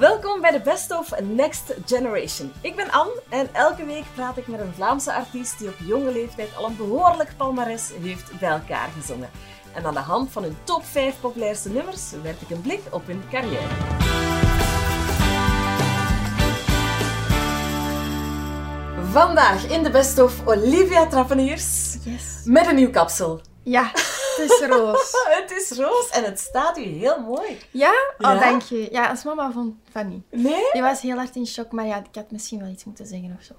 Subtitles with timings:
[0.00, 2.52] Welkom bij de Best of Next Generation.
[2.60, 6.12] Ik ben Anne en elke week praat ik met een Vlaamse artiest die op jonge
[6.12, 9.30] leeftijd al een behoorlijk palmares heeft bij elkaar gezongen.
[9.74, 13.06] En aan de hand van hun top 5 populairste nummers werp ik een blik op
[13.06, 13.68] hun carrière.
[19.10, 22.40] Vandaag in de Best of Olivia Trappeniers Yes.
[22.44, 23.40] met een nieuw kapsel.
[23.62, 23.90] Ja,
[24.40, 25.12] het is roos.
[25.40, 27.58] Het is roos en het staat u heel mooi.
[27.70, 27.92] Ja?
[28.18, 28.34] Ja?
[28.34, 28.88] Oh, dank je.
[28.90, 30.22] Ja, als mama vond van niet.
[30.30, 30.68] Nee?
[30.72, 33.36] Die was heel hard in shock, maar ja, ik had misschien wel iets moeten zeggen
[33.38, 33.54] of zo.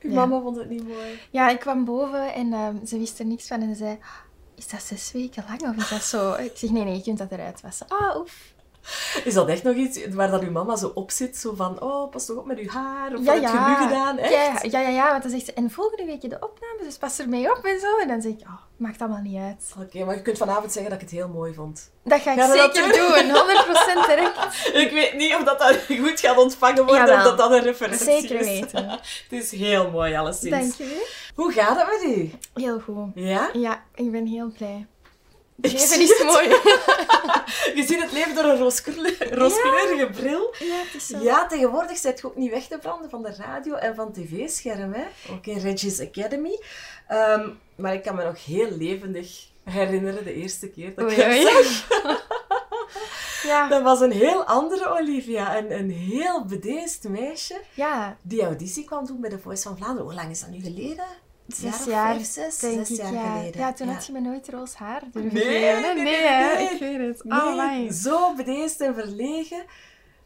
[0.00, 0.16] Uw Ja.
[0.16, 1.20] mama vond het niet mooi.
[1.30, 3.98] Ja, ik kwam boven en ehm, ze wist er niks van en ze zei...
[4.56, 6.32] Is dat zes weken lang of is dat zo?
[6.32, 7.86] Ik zeg, nee, nee, je kunt dat eruit wassen.
[7.88, 8.54] Ah, oef.
[9.24, 11.36] Is dat echt nog iets waar dat uw mama zo op zit?
[11.36, 13.14] Zo van, oh, pas toch op met uw haar.
[13.14, 14.18] Of Ja, wat heb je nu gedaan?
[14.18, 14.70] Echt?
[14.72, 15.52] Ja, ja, ja, want dan zegt ze...
[15.52, 17.96] En volgende week de opname, dus pas er mee op en zo.
[17.98, 19.74] En dan zeg ik, oh, maakt allemaal niet uit.
[19.82, 21.90] Oké, maar je kunt vanavond zeggen dat ik het heel mooi vond.
[22.04, 24.04] Dat ga ik Gaan zeker doen.
[24.04, 24.70] 100% direct.
[24.72, 27.16] Ik weet niet of dat, dat goed gaat ontvangen worden, Jawel.
[27.16, 28.46] of dat dat een referentie Zeker is.
[28.46, 28.88] weten.
[29.28, 30.50] het is heel mooi, alleszins.
[30.50, 31.12] Dank je.
[31.34, 32.30] Hoe gaat het met u?
[32.54, 33.06] Heel goed.
[33.14, 33.50] Ja?
[33.52, 34.86] Ja, ik ben heel blij.
[35.60, 36.26] Ik Het leven is het.
[36.26, 36.48] mooi.
[37.78, 40.54] Je ziet het leven door een rooskleur- rooskleurige bril.
[40.58, 41.18] Ja, het is zo.
[41.18, 44.92] Ja, tegenwoordig zit je ook niet weg te branden van de radio en van tv-scherm,
[44.92, 45.04] hè?
[45.32, 46.60] Ook in Reggie's Academy.
[47.08, 51.88] Ehm, maar ik kan me nog heel levendig herinneren de eerste keer dat ik zag.
[53.42, 55.56] Ja, Dat was een heel andere Olivia.
[55.58, 60.04] Een, een heel bedeesd meisje ja, die auditie kwam doen bij de Voice van Vlaanderen.
[60.04, 61.04] Hoe lang is dat nu geleden?
[61.54, 62.96] Zes jaar, vijf, zes, denk zes ik.
[63.04, 63.36] jaar ja.
[63.36, 63.60] geleden.
[63.60, 65.82] ja, toen had je me nooit roos haar durven Nee, geven.
[65.82, 66.54] nee, Nee, nee, hè?
[66.54, 66.68] nee.
[66.68, 67.24] ik weet het.
[67.56, 69.64] Nee, zo bedeesd en verlegen.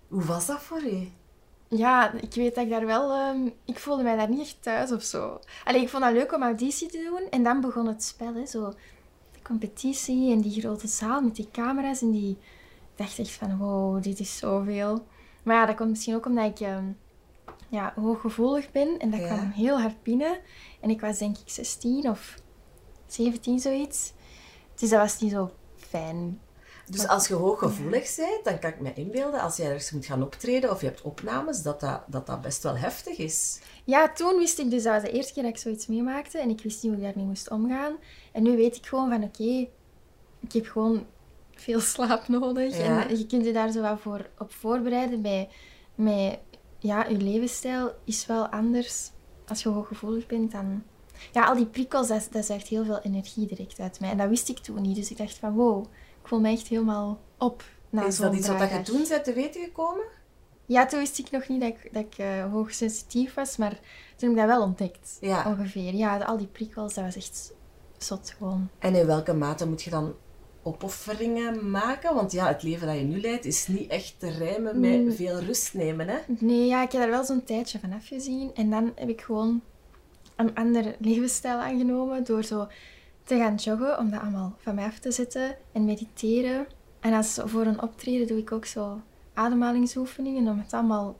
[0.09, 1.09] Hoe was dat voor u?
[1.69, 3.13] Ja, ik weet dat ik daar wel...
[3.13, 5.41] ehm, ik voelde mij daar niet echt thuis of zo.
[5.65, 7.29] Allee, ik vond dat leuk om auditie te doen.
[7.31, 8.47] En dan begon het spel, hè.
[8.47, 8.71] Zo,
[9.33, 12.03] de competitie en die grote zaal met die camera's.
[12.03, 12.31] En die...
[12.31, 15.07] Ik dacht echt van, wow, dit is zoveel.
[15.43, 16.85] Maar ja, dat komt misschien ook omdat ik ehm,
[17.69, 18.99] ja, hooggevoelig ben.
[18.99, 19.27] En dat Ja.
[19.27, 20.39] kwam heel hard binnen.
[20.81, 22.35] En ik was denk ik 16 of
[23.07, 24.13] 17, zoiets.
[24.75, 26.41] Dus dat was niet zo fijn.
[26.91, 30.23] Dus als je hooggevoelig bent, dan kan ik me inbeelden, als je ergens moet gaan
[30.23, 33.61] optreden of je hebt opnames, dat dat, dat, dat best wel heftig is.
[33.85, 36.39] Ja, toen wist ik dus, dat was de eerste keer dat ik zoiets meemaakte.
[36.39, 37.97] En ik wist niet hoe ik daarmee moest omgaan.
[38.33, 39.69] En nu weet ik gewoon van, oké,
[40.41, 41.07] ik heb gewoon
[41.55, 42.77] veel slaap nodig.
[42.79, 43.09] Ja.
[43.09, 45.23] En je kunt je daar zo wat voor op voorbereiden.
[45.23, 45.49] Bij,
[45.95, 46.39] met,
[46.85, 49.11] ja, je levensstijl is wel anders.
[49.47, 50.83] Als je hooggevoelig bent, dan...
[51.33, 54.11] Ja, al die prikkels, dat, dat zuigt heel veel energie direct uit mij.
[54.11, 54.97] En dat wist ik toen niet.
[54.97, 55.85] Dus ik dacht van, wow,
[56.23, 59.33] ik voel me echt helemaal op na is dat iets wat je toen bent te
[59.33, 60.05] weten gekomen?
[60.67, 63.81] Ja, toen wist ik nog niet dat ik, dat ik eh, hoogsensitief was, maar
[64.17, 65.17] toen heb ik dat wel ontdekt.
[65.21, 65.45] Ja.
[65.47, 65.95] Ongeveer.
[65.95, 67.53] Ja, al die prikkels, dat was echt
[67.99, 68.69] zot gewoon.
[68.79, 70.15] En in welke mate moet je dan
[70.65, 72.15] opofferingen maken?
[72.15, 75.13] Want ja, het leven dat je nu leidt is niet echt te rijmen met Mm.
[75.13, 76.17] veel rust nemen, hè?
[76.27, 78.51] Nee, ja, ik heb daar wel zo'n tijdje van afgezien.
[78.55, 79.61] En dan heb ik gewoon
[80.37, 82.67] een ander levensstijl aangenomen door zo
[83.25, 86.67] te gaan joggen, om dat allemaal van mij af te zetten en mediteren.
[87.01, 89.01] En als voor een optreden doe ik ook zo
[89.35, 91.17] ademhalingsoefeningen om het allemaal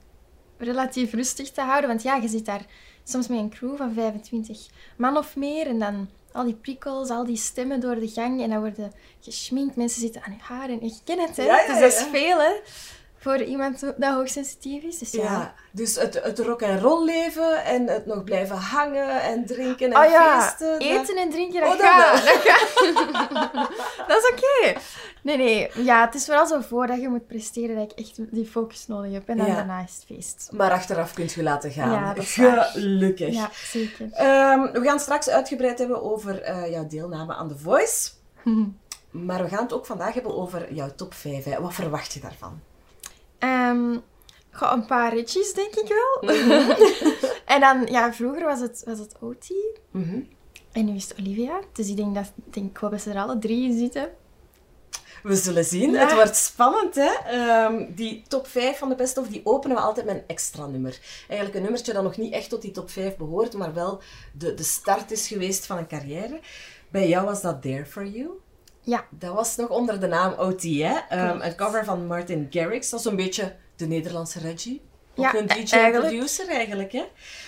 [0.59, 1.89] relatief rustig te houden.
[1.89, 2.67] Want ja, je zit daar
[3.05, 4.67] soms met een crew van 25
[4.97, 8.51] man of meer en dan al die prikkels, al die stemmen door de gang en
[8.51, 9.77] dan worden geschminkt.
[9.77, 11.43] Mensen zitten aan hun haar en ik ken het, hè.
[11.43, 12.53] Ja, ja, dus dat is veel, hè.
[13.25, 14.99] Voor iemand dat hoogsensitief is.
[14.99, 15.23] Dus ja.
[15.23, 15.55] Ja.
[15.71, 19.99] Dus het, het rock en roll leven en het nog blijven hangen en drinken en
[20.05, 20.71] Oh ja, feesten.
[20.73, 22.25] dat- eten en drinken, dat Oh, dat gaat.
[23.35, 23.69] Dat,
[24.09, 24.79] dat is oké.
[25.23, 25.71] Nee, nee.
[25.75, 29.13] Ja, het is vooral zo voordat je moet presteren dat ik echt die focus nodig
[29.13, 29.29] heb.
[29.29, 29.55] En dan Ja.
[29.55, 30.49] daarna is het feest.
[30.53, 32.15] Maar achteraf kunt je laten gaan.
[32.15, 32.25] Dat.
[32.27, 33.35] Gelukkig.
[33.35, 34.09] Ja, zeker.
[34.13, 38.11] Ehm, we gaan straks uitgebreid hebben over eh, jouw deelname aan The Voice.
[39.11, 41.45] Maar we gaan het ook vandaag hebben over jouw top 5.
[41.45, 41.61] Hè.
[41.61, 42.61] Wat verwacht je daarvan?
[44.55, 46.31] Goh, een paar ritjes, denk ik wel.
[47.55, 49.53] en dan, ja, vroeger was het, was het OT.
[49.91, 50.21] Mhm.
[50.73, 51.61] En nu is het Olivia.
[51.73, 54.11] Dus ik denk dat, denk, ik hoop dat ze er alle drie in zitten.
[55.23, 55.91] We zullen zien.
[55.91, 56.01] Ja.
[56.01, 57.13] Het wordt spannend, hè?
[57.27, 60.67] Ehm, die top 5 van de Best of, die openen we altijd met een extra
[60.67, 60.99] nummer.
[61.29, 64.03] Eigenlijk een nummertje dat nog niet echt tot die top 5 behoort, maar wel
[64.33, 66.41] de, de start is geweest van een carrière.
[66.89, 68.31] Bij jou was dat There For You.
[68.85, 69.05] Ja.
[69.11, 70.95] Dat was nog onder de naam OT, hè?
[71.09, 72.91] Ehm, een cover van Martin Garrix.
[72.91, 74.81] Dat is een beetje de Nederlandse Reggie.
[75.17, 76.13] Ook Ja, een e- DJ en eigenlijk.
[76.15, 77.05] producer eigenlijk, hè?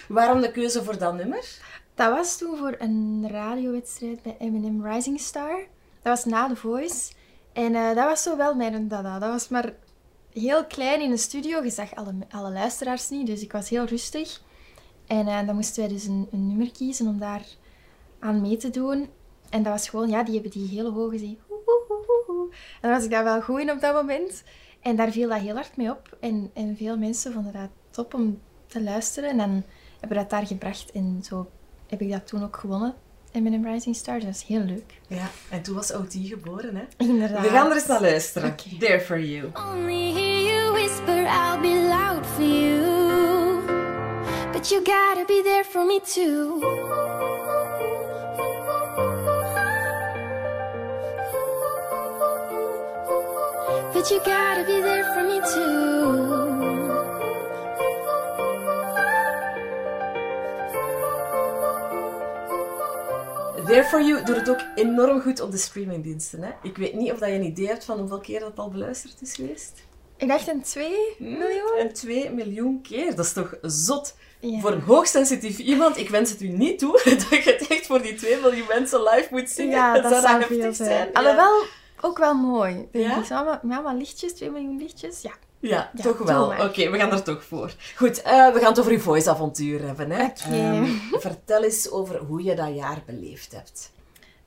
[0.09, 1.59] Waarom de keuze voor dat nummer?
[1.95, 5.57] Dat was toen voor een radiowedstrijd bij Eminem Rising Star.
[6.03, 7.13] Dat was na The Voice.
[7.53, 9.19] En eh, dat was zo wel mijn dada.
[9.19, 9.73] Dat was maar
[10.33, 11.63] heel klein in de studio.
[11.63, 14.41] Je zag alle, alle luisteraars niet, dus ik was heel rustig.
[15.07, 17.45] En eh, dan moesten wij dus een, een nummer kiezen om daar
[18.21, 19.09] aan mee te doen.
[19.51, 21.39] En dat was gewoon, ja, die hebben die hele hoge zee.
[21.51, 22.53] Oeh, oeh, oeh, oeh.
[22.53, 24.43] En daar was ik daar wel goed in op dat moment.
[24.81, 26.17] En daar viel dat heel hard mee op.
[26.21, 29.31] En, en veel mensen vonden dat top om te luisteren.
[29.31, 30.91] En dan hebben we dat daar gebracht.
[30.93, 31.51] En zo
[31.87, 32.95] heb ik dat toen ook gewonnen.
[33.33, 34.21] Eminem Rising Star.
[34.21, 35.01] Dat is heel leuk.
[35.07, 36.85] Ja, en toen was OT geboren, hè?
[36.97, 37.43] Inderdaad.
[37.43, 38.55] We gaan er eens naar luisteren.
[38.79, 39.51] There for you.
[39.55, 42.95] Only hear you whisper, I'll be loud for you.
[44.53, 47.05] But you gotta be there for me too.
[54.07, 55.65] But you gotta be there for me too.
[63.67, 66.51] There for you doet het ook enorm goed op de streamingdiensten, hè?
[66.63, 69.23] Ik weet niet of dat je een idee hebt van hoeveel keer dat al beluisterd
[69.23, 69.73] is geweest.
[70.17, 71.77] Ik dacht een 2 miljoen.
[71.79, 73.17] En 2 miljoen keer.
[73.17, 74.15] Dat is toch zot?
[74.41, 74.61] Ja.
[74.61, 76.93] Voor een hoogsensitief iemand, ik wens het u niet toe,
[77.31, 79.77] dat je het echt voor die 2 miljoen mensen live moet zingen.
[79.77, 80.75] Ja, dat, zou heftig zijn.
[80.75, 81.07] zijn.
[81.07, 81.13] Ja.
[81.13, 81.65] Alhoewel,
[82.01, 82.89] ook wel mooi.
[82.93, 83.53] Denk Ja?
[83.63, 83.93] ik.
[83.97, 85.23] Lichtjes, 2 miljoen lichtjes.
[85.23, 85.33] Ja.
[85.61, 86.47] Ja, Ja, toch wel.
[86.47, 87.75] Oké, we gaan er toch voor.
[87.97, 90.11] Goed, eh, we gaan het over je voice-avontuur hebben.
[90.11, 90.27] Hè?
[90.51, 90.85] Ehm,
[91.21, 93.93] vertel eens over hoe je dat jaar beleefd hebt.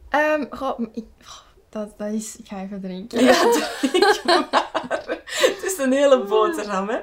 [0.09, 2.35] Ehm, goh, ik, goh, dat, dat is...
[2.37, 3.23] Ik ga even drinken.
[3.23, 3.43] Ja,
[3.91, 4.67] denk maar.
[5.25, 6.99] Het is een hele boterham, hè?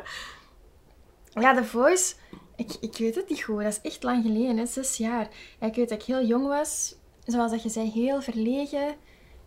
[1.40, 2.14] Ja, The Voice,
[2.56, 3.62] ik, ik weet het niet goed.
[3.62, 4.66] Dat is echt lang geleden, hè?
[4.66, 5.28] zes jaar.
[5.60, 6.94] Ja, ik weet dat ik heel jong was.
[7.24, 8.94] Zoals dat je zei, heel verlegen.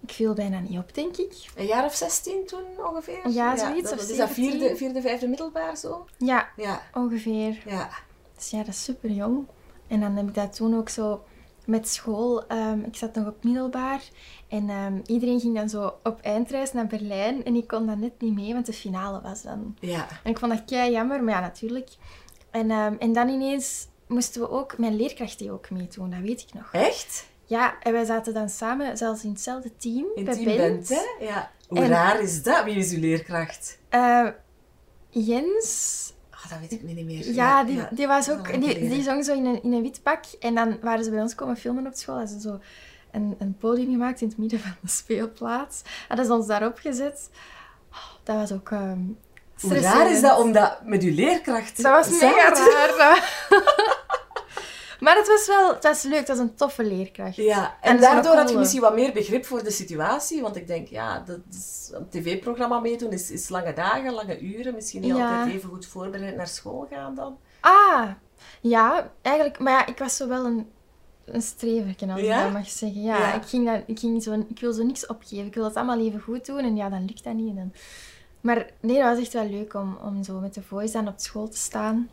[0.02, 1.34] Ik viel bijna niet op, denk ik.
[1.56, 3.30] Een jaar of 16 toen ongeveer?
[3.30, 4.60] Ja, zoiets, Dat, of is dat 17.
[4.60, 6.06] vierde, vierde, vijfde middelbaar zo?
[6.18, 7.64] Ja, Ja, ongeveer.
[7.66, 7.90] ja.
[8.36, 9.48] Dus ja, dat is super jong.
[9.88, 11.24] En dan heb ik dat toen ook zo
[11.66, 12.48] met school.
[12.48, 14.02] ehm, ik zat nog op middelbaar.
[14.48, 17.44] En ehm, iedereen ging dan zo op eindreis naar Berlijn.
[17.46, 19.76] En ik kon dan net niet mee, want de finale was dan.
[19.80, 20.08] Ja.
[20.24, 21.90] En ik vond dat kei jammer, maar ja, natuurlijk.
[22.52, 24.78] En, ehm, en dan ineens moesten we ook...
[24.78, 26.70] Mijn leerkracht die ook meedoen, dat weet ik nog.
[26.72, 27.28] Echt?
[27.50, 30.06] Ja, en wij zaten dan samen, zelfs in hetzelfde team.
[30.16, 30.58] In bij team Bent.
[30.58, 31.26] bent, hè?
[31.26, 31.52] Ja.
[31.68, 32.64] Hoe En- raar is dat?
[32.64, 33.80] Wie is uw leerkracht?
[33.90, 34.28] Eh,
[35.10, 37.34] Jens, Ah, dat weet ik niet meer.
[37.34, 38.62] Ja, die, die was ook...
[38.62, 40.24] Die, zong zo in een, in een wit pak.
[40.40, 42.16] En dan waren ze bij ons komen filmen op school.
[42.18, 42.60] Hadden ze zo
[43.12, 45.82] een, een podium gemaakt in het midden van de speelplaats.
[46.08, 47.30] Hadden ze ons daarop gezet.
[47.92, 48.72] Oh, dat was ook...
[48.72, 49.00] ehm
[49.62, 52.54] Hoe raar is dat om dat met uw leerkracht Dat was mega
[52.98, 53.48] raar.
[55.00, 55.74] maar het was wel...
[55.74, 56.18] Het was leuk.
[56.20, 57.36] Het was een toffe leerkracht.
[57.36, 60.42] Ja, en, dat daardoor had je misschien wat meer begrip voor de situatie.
[60.42, 64.74] Want ik denk, ja, dat is, een tv-programma meedoen is, is lange dagen, lange uren.
[64.76, 65.38] Misschien niet Ja.
[65.38, 67.38] altijd even goed voorbereid naar school gaan dan.
[67.60, 68.10] Ah,
[68.62, 69.12] ja.
[69.22, 69.60] Eigenlijk...
[69.60, 70.68] Maar ja, ik was zo wel een...
[71.26, 72.38] Een streverken, als Ja?
[72.38, 73.02] ik dat mag zeggen.
[73.02, 73.34] Ja, Ja.
[73.34, 75.46] Ik, ging dat, ik, ging zo, ik wil zo niks opgeven.
[75.46, 76.60] Ik wil dat allemaal even goed doen.
[76.60, 77.50] En ja, dan lukt dat niet.
[77.50, 77.74] En dan...
[78.42, 81.14] Maar nee, dat was echt wel leuk om, om zo met de voice dan op
[81.18, 82.10] school te staan.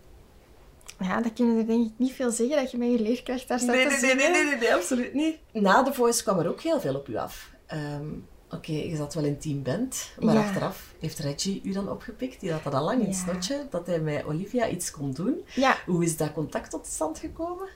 [0.98, 3.58] Ja, dat kunnen er denk ik niet veel zeggen, dat je met je leerkracht daar
[3.58, 4.32] staat Nee, te nee, nee, zingen.
[4.32, 5.36] nee, nee, nee, absoluut niet.
[5.52, 7.50] Na The Voice kwam er ook heel veel op u af.
[7.66, 8.06] Ehm,
[8.50, 10.40] Oké, je zat wel in Team Band, maar Ja.
[10.40, 12.40] achteraf heeft Reggie u dan opgepikt.
[12.40, 13.22] Die had dat al lang in het Ja.
[13.22, 15.44] snotje, dat hij met Olivia iets kon doen.
[15.54, 17.68] Ja, Hoe is dat contact tot stand gekomen?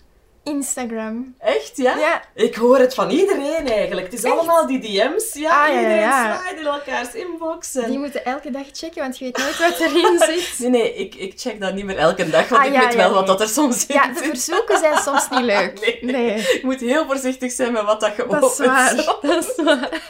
[0.43, 1.35] Instagram.
[1.39, 1.97] Echt, ja?
[1.99, 2.23] Ja.
[2.35, 4.07] Ik hoor het van iedereen eigenlijk.
[4.07, 4.35] Het is Echt?
[4.35, 5.33] allemaal die DM's.
[5.35, 6.41] Ja, Ah, ja, ja, iedereen ja.
[6.47, 7.75] slide in elkaars inbox.
[7.75, 10.59] en- Die moeten elke dag checken, want je weet nooit wat erin zit.
[10.59, 12.93] Nee, nee, ik, ik check dat niet meer elke dag, want Ah, ik ja, weet
[12.93, 13.17] ja, wel nee.
[13.17, 14.27] wat dat er soms in Ja, de zit.
[14.29, 15.81] verzoeken zijn soms niet leuk.
[15.81, 15.99] Nee.
[16.13, 18.95] Nee, Je moet heel voorzichtig zijn met wat dat je dat is opent, waar.
[19.23, 20.03] Dat is waar.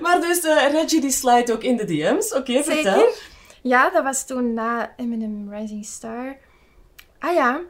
[0.00, 2.32] Maar dus, eh, Reggie die slide ook in de DM's.
[2.34, 2.94] Oké, vertel.
[2.98, 3.14] Zeker.
[3.62, 6.36] Ja, dat was toen na Eminem Rising Star.
[7.18, 7.60] Ah ja,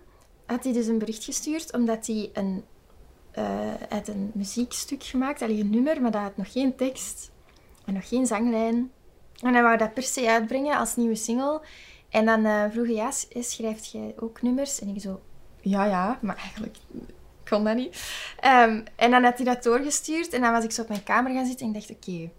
[0.46, 2.64] had hij dus een bericht gestuurd, omdat hij een,
[3.30, 3.72] eh
[4.04, 7.30] een muziekstuk gemaakt, alleen een nummer, maar dat had nog geen tekst
[7.84, 8.90] en nog geen zanglijn.
[9.42, 11.60] En hij wou dat per se uitbrengen als nieuwe single.
[12.08, 14.80] En dan eh, vroeg hij, ja, s- schrijft jij ook nummers?
[14.80, 15.20] En ik zo,
[15.60, 16.76] ja, ja, maar eigenlijk
[17.48, 18.02] kon dat niet.
[18.40, 21.32] Ehm, en dan had hij dat doorgestuurd en dan was ik zo op mijn kamer
[21.32, 22.30] gaan zitten en ik dacht, oké,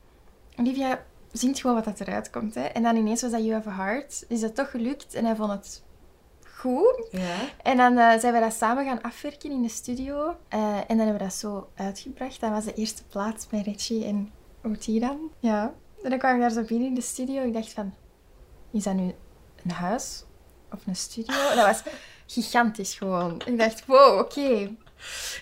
[0.60, 2.56] Olivia zingt gewoon wat dat eruit komt.
[2.56, 2.62] Hè.
[2.64, 4.26] En dan ineens was dat You Have a Heart.
[4.28, 5.84] Is dat toch gelukt en hij vond het
[6.58, 7.08] goed.
[7.12, 7.36] Ja.
[7.64, 10.36] En dan eh, zijn we dat samen gaan afwerken in de studio.
[10.48, 12.40] Eh, en dan hebben we dat zo uitgebracht.
[12.40, 14.32] Dat was de eerste plaats bij Reggie en
[14.64, 15.32] OT dan.
[15.40, 15.74] Ja.
[16.04, 17.44] En dan kwam ik daar zo binnen in de studio.
[17.44, 17.94] Ik dacht van,
[18.72, 19.14] is dat nu
[19.64, 20.24] een huis
[20.72, 21.36] of een studio?
[21.56, 21.84] Dat was
[22.26, 23.42] gigantisch gewoon.
[23.46, 24.76] Ik dacht, wow, oké.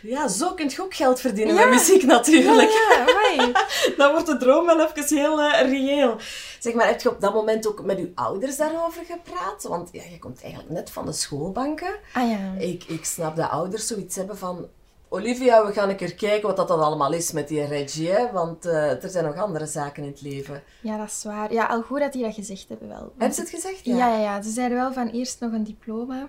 [0.02, 1.66] Ja, zo kun je ook geld verdienen Ja.
[1.66, 2.70] met muziek natuurlijk.
[2.72, 3.66] Ja, ja.
[3.98, 6.16] Dan wordt de droom wel even heel eh, reëel.
[6.60, 9.64] Zeg maar, heb je op dat moment ook met je ouders daarover gepraat?
[9.64, 11.96] Want ja, je komt eigenlijk net van de schoolbanken.
[12.14, 12.54] Ah ja.
[12.58, 14.68] Ik, ik snap dat ouders zoiets hebben van...
[15.10, 18.32] Olivia, we gaan een keer kijken wat dat dan allemaal is met die Reggie, hè?
[18.32, 20.64] want eh, er zijn nog andere zaken in het leven.
[20.82, 21.54] Ja, dat is waar.
[21.54, 23.12] Ja, al goed dat die dat gezegd hebben wel.
[23.18, 23.80] Hebben ze het gezegd?
[23.86, 24.42] Ja, ja, ja.
[24.42, 26.28] Ze zeiden wel van eerst nog een diploma.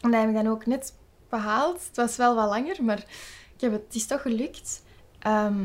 [0.00, 0.92] En dat heb ik dan ook net
[1.36, 1.86] behaald.
[1.86, 2.98] Het was wel wat langer, maar
[3.54, 4.82] ik heb het, het is toch gelukt.
[5.18, 5.64] Ehm,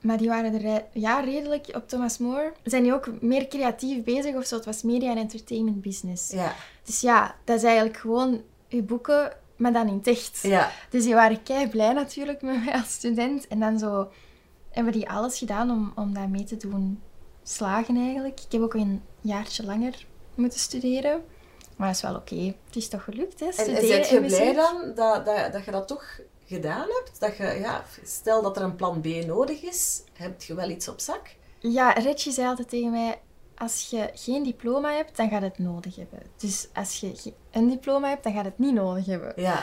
[0.00, 2.52] Maar die waren er re- ja, redelijk op Thomas More.
[2.64, 4.56] Zijn die ook meer creatief bezig of zo?
[4.56, 6.30] Het was media en entertainment business.
[6.30, 6.54] Ja.
[6.84, 10.38] Dus ja, dat is eigenlijk gewoon uw boeken, maar dan in het echt.
[10.42, 10.70] Ja.
[10.90, 13.46] Dus die waren kei blij natuurlijk met mij als student.
[13.48, 14.08] En dan zo
[14.70, 17.02] hebben die alles gedaan om, om dat mee te doen
[17.42, 18.40] slagen eigenlijk.
[18.40, 21.24] Ik heb ook een jaartje langer moeten studeren.
[21.78, 22.54] Maar is wel oké.
[22.66, 23.46] Het is toch gelukt, hè?
[23.46, 27.20] En, en zit je blij dan dat, dat, dat je dat toch gedaan hebt?
[27.20, 30.88] Dat je, ja, stel dat er een plan B nodig is, heb je wel iets
[30.88, 31.34] op zak?
[31.58, 33.20] Ja, Reggie zei altijd tegen mij...
[33.56, 36.22] Als je geen diploma hebt, dan gaat het nodig hebben.
[36.36, 39.32] Dus als je een diploma hebt, dan gaat het niet nodig hebben.
[39.36, 39.62] Ja.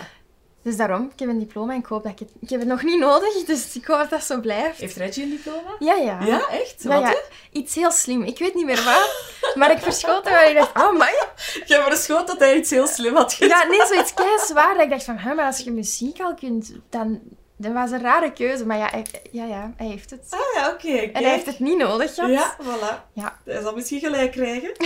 [0.65, 2.29] Dus daarom, ik heb een diploma en ik hoop dat ik het...
[2.39, 4.79] Ik heb het nog niet nodig, dus ik hoop dat dat zo blijft.
[4.79, 5.75] Heeft Reggie een diploma?
[5.79, 6.25] Ja, ja.
[6.25, 6.83] Ja, echt?
[6.83, 7.15] Ja, Wat, ja.
[7.51, 8.23] Iets heel slim.
[8.23, 9.09] Ik weet niet meer wat.
[9.55, 11.13] Maar ik verschoten waar ik dacht, oh my.
[11.71, 13.59] Je verschoot dat hij iets heel slim had gedaan.
[13.59, 14.73] Ja, nee, zoiets kei zwaar.
[14.73, 17.19] Dat ik dacht van, hè, maar als je muziek al kunt, dan...
[17.57, 18.65] Dat was een rare keuze.
[18.65, 20.21] Maar ja, hij, ja, ja, hij heeft het.
[20.29, 20.97] Ah ja, oké.
[20.97, 22.29] En hij heeft het niet nodig gehad.
[22.29, 23.11] Ja, voilà.
[23.13, 23.39] Ja.
[23.45, 24.71] Hij zal misschien gelijk krijgen.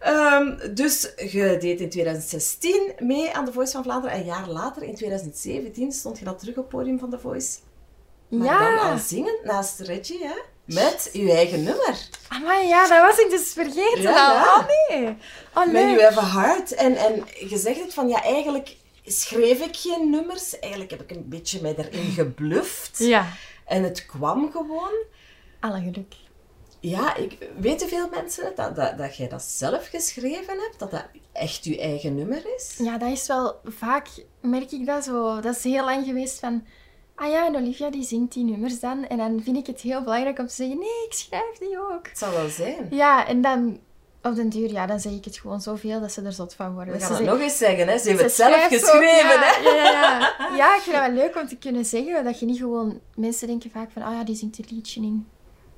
[0.00, 4.14] Ehm, dus je deed in 2016 mee aan The Voice van Vlaanderen.
[4.16, 7.18] En een jaar later, in 2017, stond je dan terug op het podium van The
[7.18, 7.58] Voice.
[8.28, 8.76] Maar Ja.
[8.76, 10.34] dan al zingend naast Reggie, hè?
[10.64, 12.08] Met je eigen nummer.
[12.28, 14.42] Amai, ja, dat was ik dus vergeten Ja.
[14.42, 15.16] Oh nee.
[15.54, 16.74] Oh Met Heart.
[16.74, 20.58] En, en je zegt het van, ja, eigenlijk schreef ik geen nummers.
[20.58, 22.98] Eigenlijk heb ik een beetje mij erin gebluft.
[22.98, 23.26] Ja.
[23.66, 25.04] En het kwam gewoon.
[25.60, 26.14] Alle geluk.
[26.80, 30.78] Ja, ik, weten veel mensen dat, dat, dat jij dat zelf geschreven hebt?
[30.78, 32.74] Dat dat echt je eigen nummer is?
[32.78, 34.08] Ja, dat is wel vaak,
[34.40, 35.40] merk ik dat zo.
[35.40, 36.66] Dat is heel lang geweest van.
[37.14, 39.06] Ah ja, en Olivia die zingt die nummers dan.
[39.06, 42.08] En dan vind ik het heel belangrijk om te zeggen: nee, ik schrijf die ook.
[42.08, 42.86] Het zal wel zijn.
[42.90, 43.80] Ja, en dan
[44.24, 46.74] op den duur, ja, dan zeg ik het gewoon zoveel dat ze er zot van
[46.74, 46.92] worden.
[46.92, 47.98] We Dat gaan ze het nog eens zeggen, hè?
[47.98, 49.68] Ze hebben het ze zelf ook, geschreven, ja, hè?
[49.68, 50.56] Ja, ja, ja.
[50.56, 52.24] ja, ik vind dat wel leuk om te kunnen zeggen.
[52.24, 53.00] Dat je niet gewoon...
[53.16, 55.26] Mensen denken vaak van, ah ja, die zingt een liedje in.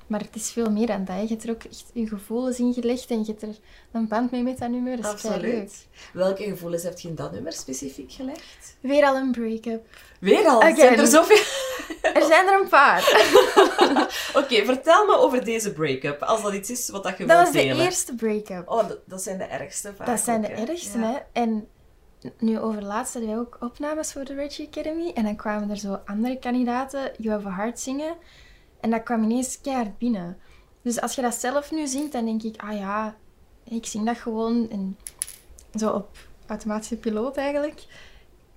[0.07, 1.15] Maar het is veel meer dan dat.
[1.15, 1.21] hè.
[1.21, 3.57] Je hebt er ook echt je gevoelens in gelegd en je hebt er
[3.93, 5.01] een band mee met dat nummer.
[5.03, 5.25] Dat is.
[5.25, 5.87] Absoluut.
[6.13, 8.77] Welke gevoelens heb je in dat nummer specifiek gelegd?
[8.81, 9.87] Weer al een break-up.
[10.21, 10.77] Weer al, Again.
[10.77, 11.37] zijn er zoveel...
[12.03, 13.01] Er zijn er een paar.
[14.43, 17.53] Oké, vertel me over deze break-up, als dat iets is wat dat je Dat wilt
[17.53, 17.85] was de delen.
[17.85, 18.69] eerste break-up.
[18.69, 20.67] Oh, dat, dat zijn de ergste vaak Dat zijn ook, de hè?
[20.67, 21.13] ergste, Ja.
[21.13, 21.19] hè.
[21.43, 21.69] En
[22.39, 25.11] nu overlaatst hadden wij ook opnames voor de Reggie Academy.
[25.15, 28.15] En dan kwamen er zo andere kandidaten You Have a Heart zingen.
[28.81, 30.39] En dat kwam ineens keihard binnen.
[30.83, 33.17] Dus als je dat zelf nu zingt, dan denk ik, ah ja,
[33.65, 34.71] ik zing dat gewoon.
[34.71, 34.99] En
[35.79, 36.09] zo op
[36.47, 37.85] automatische piloot eigenlijk.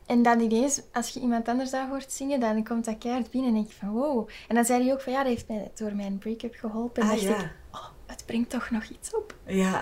[0.10, 3.50] En dan ineens, als je iemand anders dat hoort zingen, dan komt dat keihard binnen
[3.50, 4.30] en denk je van wow.
[4.48, 7.02] En dan zei hij ook van ja, dat heeft mij door mijn break-up geholpen.
[7.04, 7.38] En Ah, dacht ja.
[7.40, 9.36] ik, oh, het brengt toch nog iets op.
[9.46, 9.82] Ja.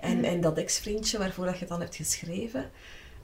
[0.00, 2.70] En, en dat ex-vriendje waarvoor dat je het dan hebt geschreven,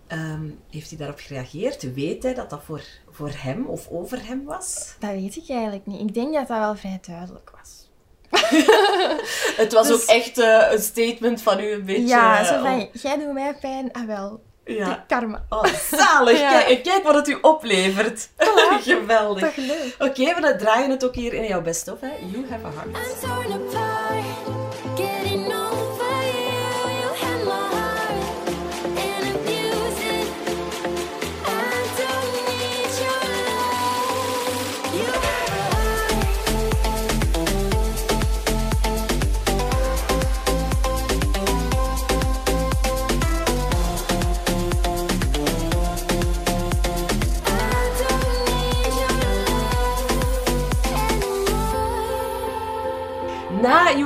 [0.06, 1.94] ehm, heeft hij daarop gereageerd?
[1.94, 4.94] Weet hij dat dat voor, voor hem of over hem was?
[4.98, 6.00] Dat weet ik eigenlijk niet.
[6.00, 7.88] Ik denk dat dat wel vrij duidelijk was.
[9.62, 12.06] Het was Dus- ook echt eh, een statement van u een beetje...
[12.06, 13.92] ja, zo eh, van, jij doet mij pijn.
[13.92, 15.04] Ah wel, de ja.
[15.08, 15.44] karma.
[15.48, 16.38] Oh, zalig.
[16.50, 16.62] Ja.
[16.82, 18.28] Kijk, wat het u oplevert.
[18.82, 19.58] Geweldig.
[19.98, 22.10] Oké, we draaien het ook hier in jouw best of, hè.
[22.32, 23.99] You have a heart.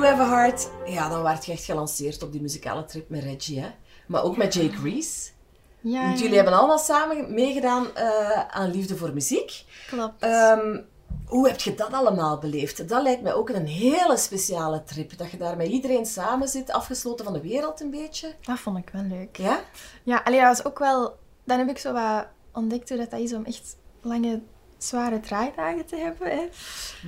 [0.05, 3.61] Have a Heart, ja, dan werd je echt gelanceerd op die muzikale trip met Reggie,
[3.61, 3.69] hè.
[4.07, 5.31] Maar ook met Jake Reese.
[5.81, 9.65] Ja, Want ja, jullie hebben allemaal samen meegedaan eh, aan Liefde voor Muziek.
[9.87, 10.23] klopt.
[10.23, 10.81] Ehm,
[11.27, 12.89] hoe heb je dat allemaal beleefd?
[12.89, 15.19] Dat lijkt mij ook een hele speciale trip.
[15.19, 18.35] Dat je daar met iedereen samen zit, afgesloten van de wereld een beetje.
[18.41, 19.37] dat vond ik wel leuk.
[19.37, 19.61] Ja?
[20.03, 21.17] Ja, alleen dat was ook wel...
[21.45, 24.43] Dan heb ik zo wat ontdekt hoe dat, dat is om echt lange,
[24.85, 26.31] zware draaidagen te hebben.
[26.31, 26.49] Hè.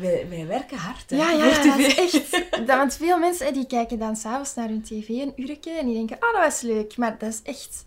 [0.00, 1.16] Wij, wij werken hard, hè.
[1.16, 2.30] Ja, ja, voor dat is echt...
[2.50, 5.86] Dat, want veel mensen hè, die kijken dan s'avonds naar hun tv een uurtje en
[5.86, 6.96] die denken, ah, dat was leuk.
[6.96, 7.84] Maar dat is echt...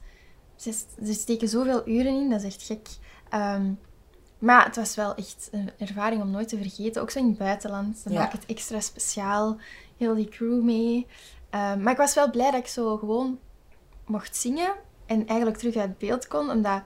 [0.56, 2.88] Ze, ze steken zoveel uren in, dat is echt gek.
[3.30, 3.72] Ehm,
[4.40, 7.02] maar het was wel echt een ervaring om nooit te vergeten.
[7.02, 8.04] Ook zo in het buitenland.
[8.04, 8.20] Dan Ja.
[8.20, 9.58] maakt het extra speciaal.
[9.98, 11.08] Heel die crew mee.
[11.50, 13.40] Ehm, maar ik was wel blij dat ik zo gewoon
[14.06, 14.74] mocht zingen.
[15.06, 16.50] En eigenlijk terug uit beeld kon.
[16.50, 16.82] Omdat,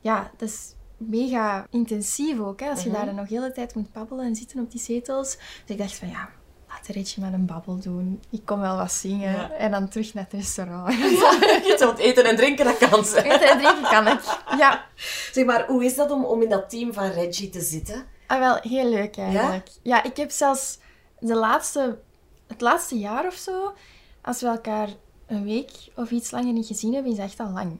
[0.00, 2.60] ja, dat is mega intensief ook.
[2.60, 2.70] Hè?
[2.70, 2.96] Als je Mhm.
[2.96, 5.36] daar dan nog de hele tijd moet babbelen en zitten op die zetels.
[5.36, 6.28] Dus ik dacht van, ja,
[6.68, 8.20] laat Retje maar een babbel doen.
[8.30, 9.32] Ik kom wel wat zingen.
[9.32, 9.50] Ja.
[9.50, 10.94] En dan terug naar het restaurant.
[11.66, 13.22] Ja, want eten en drinken, dat kan ze.
[13.22, 14.20] Eten en drinken kan ik.
[14.58, 14.84] Ja.
[15.32, 18.04] Zeg maar, hoe is dat om, om in dat team van Reggie te zitten?
[18.26, 19.68] Ah, wel, heel leuk eigenlijk.
[19.82, 20.02] Ja?
[20.02, 20.78] ik heb zelfs
[21.18, 21.98] de laatste,
[22.46, 23.72] het laatste jaar of zo,
[24.22, 24.88] als we elkaar
[25.26, 27.78] een week of iets langer niet gezien hebben, is echt al lang.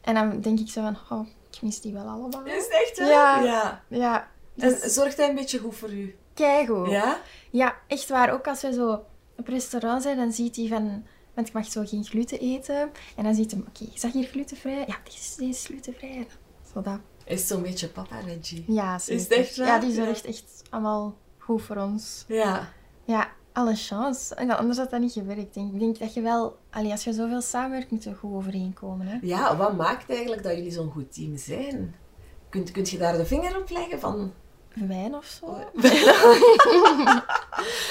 [0.00, 2.44] En dan denk ik zo van, oh, ik mis die wel allemaal.
[2.44, 3.08] Is het echt, hè?
[3.08, 3.40] Ja.
[3.42, 3.82] ja.
[3.88, 6.14] Ja, En dus zorgt hij een beetje goed voor u?
[6.34, 6.88] keigoed.
[6.90, 7.20] Ja?
[7.50, 8.32] Ja, echt waar.
[8.32, 9.04] Ook als we zo
[9.36, 11.06] op restaurant zijn, dan ziet hij van...
[11.34, 12.90] Want ik mag zo geen gluten eten.
[13.16, 14.84] En dan ziet hij, oké, is dat hier glutenvrij?
[14.86, 16.26] Ja, deze, is- deze is glutenvrij.
[16.74, 16.98] Zo dat.
[17.24, 18.64] Is zo'n beetje papa Reggie?
[18.66, 19.36] Ja, het zeker.
[19.36, 19.66] echt waar?
[19.66, 20.04] Ja, die Ja.
[20.04, 22.24] zorgt echt allemaal goed voor ons.
[22.28, 22.72] Ja.
[23.04, 24.34] Ja, alle chance.
[24.34, 25.56] En anders had dat niet gewerkt.
[25.56, 26.56] Ik denk dat je wel...
[26.70, 29.06] Allee, als je zoveel samenwerkt, moet je goed overeenkomen.
[29.06, 29.18] Hè?
[29.22, 31.94] Ja, wat maakt eigenlijk dat jullie zo'n goed team zijn?
[32.48, 34.32] Kunt, kunt je daar de vinger op leggen van...
[34.74, 35.46] Wijn of zo.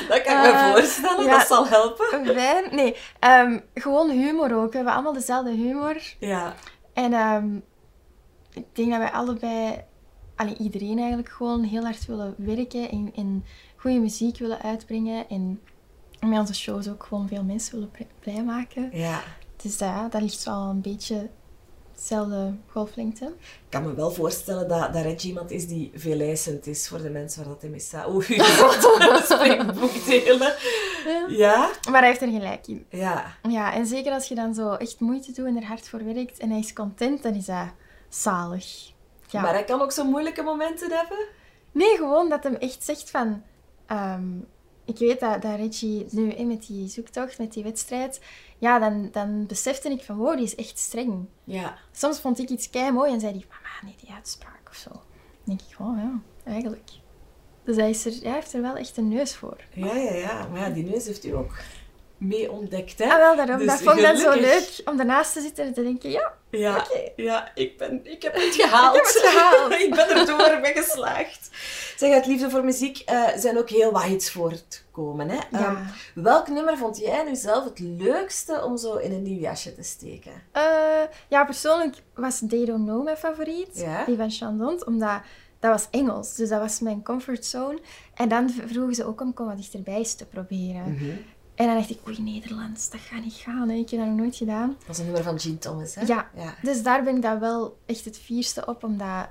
[0.09, 1.37] Dat kan ik me Eh, voorstellen, ja.
[1.37, 2.33] dat zal helpen.
[2.35, 2.75] Wijn?
[2.75, 4.69] Nee, ehm, gewoon humor ook.
[4.69, 6.01] We hebben allemaal dezelfde humor.
[6.19, 6.53] Ja.
[6.93, 7.55] En ehm,
[8.53, 9.83] ik denk dat wij allebei,
[10.35, 13.45] allee, iedereen eigenlijk gewoon heel hard willen werken en, en
[13.79, 15.29] goede muziek willen uitbrengen.
[15.29, 15.59] En
[16.19, 18.89] met onze shows ook gewoon veel mensen willen blij- maken.
[18.93, 19.21] Ja.
[19.61, 21.29] Dus ja, dat ligt wel een beetje
[21.91, 23.25] hetzelfde golflengte.
[23.25, 27.01] Ik kan me wel voorstellen dat, dat Reggie iemand is die veel eisend is voor
[27.01, 28.07] de mensen waar dat hij mee staat.
[28.09, 28.23] Oeh,
[29.31, 30.53] springboek delen.
[31.27, 31.69] Ja?
[31.91, 32.85] Maar hij heeft er gelijk in.
[32.89, 33.25] Ja.
[33.49, 36.37] Ja, en zeker als je dan zo echt moeite doet en er hard voor werkt
[36.39, 37.67] en hij is content, dan is dat
[38.09, 38.91] zalig.
[39.29, 39.41] Ja.
[39.41, 41.17] Maar hij kan ook zo moeilijke momenten hebben.
[41.71, 43.43] Nee, gewoon dat hem echt zegt van...
[43.89, 44.37] ehm,
[44.85, 48.21] ik weet dat, dat Reggie nu hè, met die zoektocht, met die wedstrijd...
[48.57, 51.25] Ja, dan, dan besefte ik van, wow, die is echt streng.
[51.43, 51.77] Ja.
[51.91, 54.89] Soms vond ik iets kei mooi en zei hij, mama, nee, die uitspraak of zo.
[54.89, 55.01] Dan
[55.43, 56.89] denk ik, oh ja, eigenlijk.
[57.63, 59.57] Dus hij, is er, hij heeft er wel echt een neus voor.
[59.73, 60.47] Ja, ja, ja.
[60.47, 61.57] Maar ja, die neus heeft u ook
[62.17, 63.05] mee ontdekt, hè?
[63.05, 63.57] Ah, wel, daarom.
[63.57, 66.33] Dus dat vond ik dan zo leuk, om daarnaast te zitten en te denken, ja,
[66.51, 68.95] Ja, ja ik, ben, ik heb het gehaald.
[68.97, 69.71] Ik heb het gehaald.
[69.81, 71.49] ik ben er door, ik ben geslaagd.
[71.97, 75.29] Zeg, uit Liefde voor Muziek eh, zijn ook heel wat hits voortgekomen.
[75.29, 75.35] Hè?
[75.35, 75.47] Ja.
[75.51, 75.75] Ehm,
[76.13, 79.83] welk nummer vond jij nu zelf het leukste om zo in een nieuw jasje te
[79.83, 80.31] steken?
[80.51, 80.63] Eh,
[81.27, 83.69] ja, persoonlijk was They Don't Know mijn favoriet.
[83.73, 84.05] Ja.
[84.05, 85.21] Die van Chandon, omdat
[85.59, 86.35] dat was Engels.
[86.35, 87.79] Dus dat was mijn comfortzone.
[88.13, 90.91] En dan vroegen ze ook om kom wat dichterbij eens te proberen.
[90.91, 91.15] Mhm.
[91.59, 93.69] En dan dacht ik, oei, Nederlands, dat gaat niet gaan.
[93.69, 93.75] Hè.
[93.75, 94.77] Ik heb dat nog nooit gedaan.
[94.79, 96.01] Dat is een nummer van Jean Thomas, hè?
[96.05, 96.29] Ja.
[96.35, 96.55] ja.
[96.61, 99.27] Dus daar ben ik dan wel echt het vierste op, omdat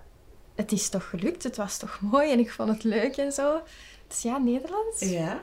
[0.55, 1.43] het is toch gelukt.
[1.43, 3.61] Het was toch mooi en ik vond het leuk en zo.
[4.09, 5.01] Dus ja, Nederlands.
[5.01, 5.41] Ja, Ja,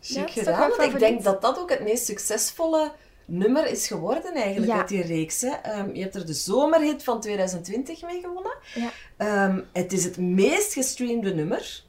[0.00, 0.68] chic gedaan.
[0.76, 2.92] Want ik denk dat dat ook het meest succesvolle
[3.26, 4.78] nummer is geworden eigenlijk Ja.
[4.78, 5.40] uit die reeks.
[5.40, 5.48] Hè.
[5.50, 8.56] Ehm, je hebt er de zomerhit van 2020 mee gewonnen.
[8.74, 8.90] Ja.
[9.16, 11.82] Ehm, het is het meest gestreamde nummer.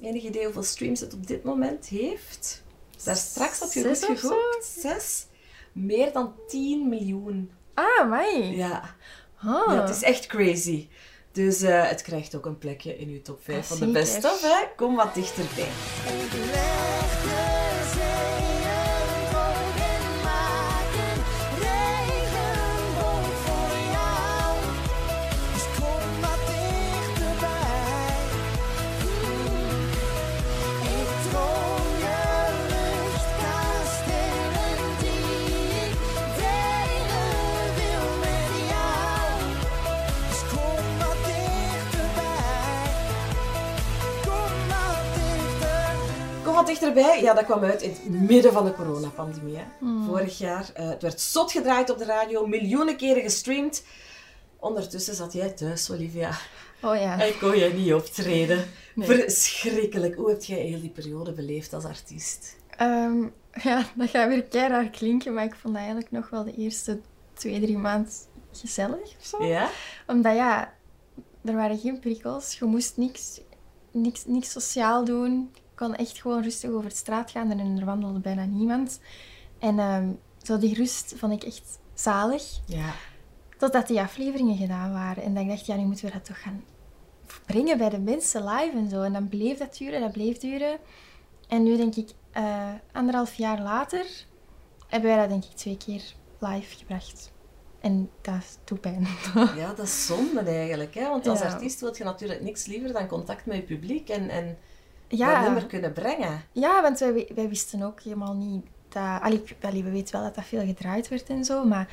[0.00, 2.62] Enig idee hoeveel streams het op dit moment heeft?
[3.04, 4.64] Daar straks had je goed gegokt.
[4.78, 5.26] Zes.
[5.72, 7.50] Meer dan 10 miljoen.
[7.74, 8.50] Ah, mij.
[8.54, 8.94] Ja.
[9.38, 9.72] Ah.
[9.72, 10.88] ja, het is echt crazy.
[11.32, 14.20] Dus eh, het krijgt ook een plekje in uw top 5 Ah, van de zeker.
[14.20, 14.42] best of.
[14.42, 14.66] Hè?
[14.76, 15.68] Kom wat dichterbij.
[46.60, 47.22] Wat dichterbij.
[47.22, 49.56] Ja, dat kwam uit in het midden van de coronapandemie.
[49.56, 49.64] Hè.
[49.78, 50.06] Hmm.
[50.06, 50.70] Vorig jaar.
[50.74, 53.84] Eh, het werd zot gedraaid op de radio, miljoenen keren gestreamd.
[54.58, 56.30] Ondertussen zat jij thuis, Olivia.
[56.82, 57.20] Oh ja.
[57.20, 58.64] En kon jij niet optreden.
[58.94, 59.06] Nee.
[59.06, 60.16] Verschrikkelijk.
[60.16, 62.56] Hoe heb jij heel die periode beleefd als artiest?
[62.76, 63.22] Ehm,
[63.62, 67.00] ja, dat gaat weer keihard klinken, maar ik vond dat eigenlijk nog wel de eerste
[67.32, 68.12] twee, drie maanden
[68.52, 69.44] gezellig of zo.
[69.44, 69.68] Ja?
[70.06, 70.74] Omdat ja,
[71.44, 73.40] er waren geen prikkels, je moest niks,
[73.90, 75.50] niks, niks sociaal doen.
[75.80, 79.00] Kon echt gewoon rustig over de straat gaan en er wandelde bijna niemand.
[79.58, 80.08] En ehm,
[80.42, 82.60] zo die rust vond ik echt zalig.
[82.66, 82.92] Ja.
[83.58, 85.22] Totdat die afleveringen gedaan waren.
[85.22, 86.64] En dan dacht ik, ja, nu moeten we dat toch gaan
[87.46, 89.02] brengen bij de mensen live en zo.
[89.02, 90.78] En dan bleef dat duren, dat bleef duren.
[91.48, 94.06] En nu denk ik, eh, anderhalf jaar later,
[94.88, 96.02] hebben wij dat denk ik twee keer
[96.38, 97.32] live gebracht.
[97.80, 99.06] En dat doet pijn.
[99.56, 100.94] ja, dat is zonde eigenlijk.
[100.94, 101.08] Hè?
[101.08, 101.52] Want als Ja.
[101.52, 104.58] artiest wil je natuurlijk niks liever dan contact met je publiek en, en
[105.10, 106.42] dat ja, nummer kunnen brengen.
[106.52, 109.20] ja, want wij, wij wisten ook helemaal niet dat...
[109.60, 111.88] Allee, we weten wel dat dat veel gedraaid werd en zo, maar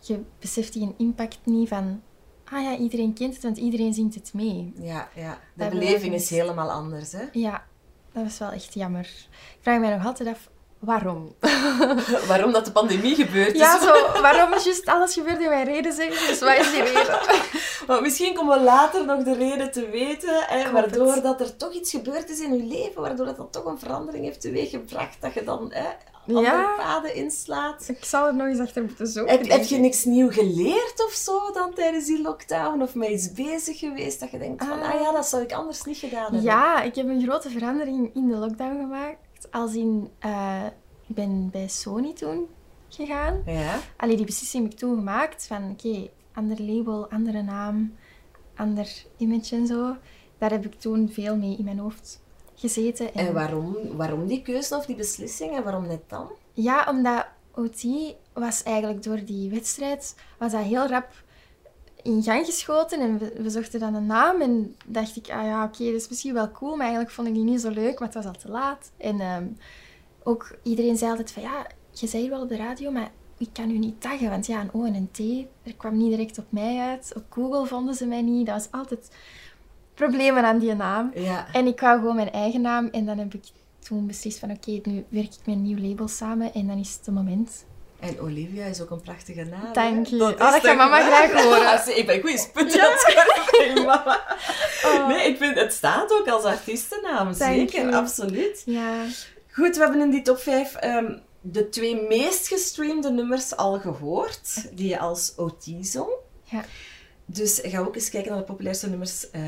[0.00, 2.02] je beseft die een impact niet van...
[2.44, 4.72] Ah ja, iedereen kent het, want iedereen zingt het mee.
[4.80, 5.38] Ja, ja.
[5.54, 7.12] De beleving is helemaal anders.
[7.12, 7.24] Hè?
[7.32, 7.64] Ja,
[8.12, 9.04] dat was wel echt jammer.
[9.30, 10.50] Ik vraag mij nog altijd af
[10.80, 11.34] waarom?
[12.28, 13.60] Waarom dat de pandemie gebeurd is.
[13.60, 16.26] Ja, zo, waarom is juist alles gebeurd in mijn reden zeggen?
[16.28, 17.18] Dus wat is die reden?
[17.86, 21.22] Maar misschien komen we later nog de reden te weten, hè, waardoor het.
[21.22, 24.24] dat er toch iets gebeurd is in je leven, waardoor dat, dat toch een verandering
[24.24, 25.86] heeft teweeggebracht, dat je dan hè,
[26.26, 26.74] andere Ja.
[26.76, 27.84] paden inslaat.
[27.88, 29.38] Ik zal er nog eens achter moeten zoeken.
[29.38, 29.80] Heb, heb je ik.
[29.80, 32.82] niks nieuw geleerd of zo dan tijdens die lockdown?
[32.82, 34.94] Of met iets bezig geweest dat je denkt van, Ah.
[34.94, 36.42] ah ja, dat zou ik anders niet gedaan hebben?
[36.42, 39.18] Ja, ik heb een grote verandering in de lockdown gemaakt.
[39.50, 40.66] Als in, eh,
[41.06, 42.46] ik ben bij Sony toen
[42.88, 43.42] gegaan.
[43.46, 43.78] Ja?
[43.96, 47.94] Allee, die beslissing heb ik toen gemaakt van, oké, ander label, andere naam,
[48.56, 49.96] ander image en zo.
[50.38, 52.20] Daar heb ik toen veel mee in mijn hoofd
[52.54, 53.14] gezeten.
[53.14, 56.30] En waarom, waarom die keuze of die beslissing en waarom net dan?
[56.52, 57.84] Ja, omdat OT
[58.32, 61.22] was eigenlijk door die wedstrijd, was dat heel rap
[62.02, 65.64] in gang geschoten en we, we zochten dan een naam en dacht ik, ah ja,
[65.64, 68.08] oké, dat is misschien wel cool, maar eigenlijk vond ik die niet zo leuk, maar
[68.08, 68.90] het was al te laat.
[68.96, 69.46] En ehm,
[70.22, 73.48] ook iedereen zei altijd van, ja, je zei hier wel op de radio, maar ik
[73.52, 75.18] kan u niet taggen, want ja, een O en een T,
[75.62, 77.12] er kwam niet direct op mij uit.
[77.16, 79.10] Op Google vonden ze mij niet, dat was altijd
[79.94, 81.10] problemen aan die naam.
[81.14, 81.52] Ja.
[81.52, 82.86] En ik wou gewoon mijn eigen naam.
[82.86, 83.44] En dan heb ik
[83.78, 86.54] toen beslist van oké, nu werk ik met een nieuw label samen.
[86.54, 87.64] En dan is het het moment.
[88.00, 89.72] En Olivia is ook een prachtige naam.
[89.72, 90.16] Dank je.
[90.16, 91.60] is Oh, dat gaat mama graag horen.
[91.70, 94.20] Ja, ik ben goed sput schermen tegen mama.
[94.84, 95.08] Oh.
[95.08, 97.24] Nee, ik vind, het staat ook als artiestennaam.
[97.24, 97.96] Dank Zeker, je.
[97.96, 98.62] absoluut.
[98.66, 99.04] Ja.
[99.50, 100.76] Goed, we hebben in die top 5
[101.40, 104.68] de twee meest gestreamde nummers al gehoord.
[104.76, 106.10] Die je als OT zong.
[106.44, 106.64] Ja.
[107.24, 109.42] Dus ga ook eens kijken naar de populairste nummers eh,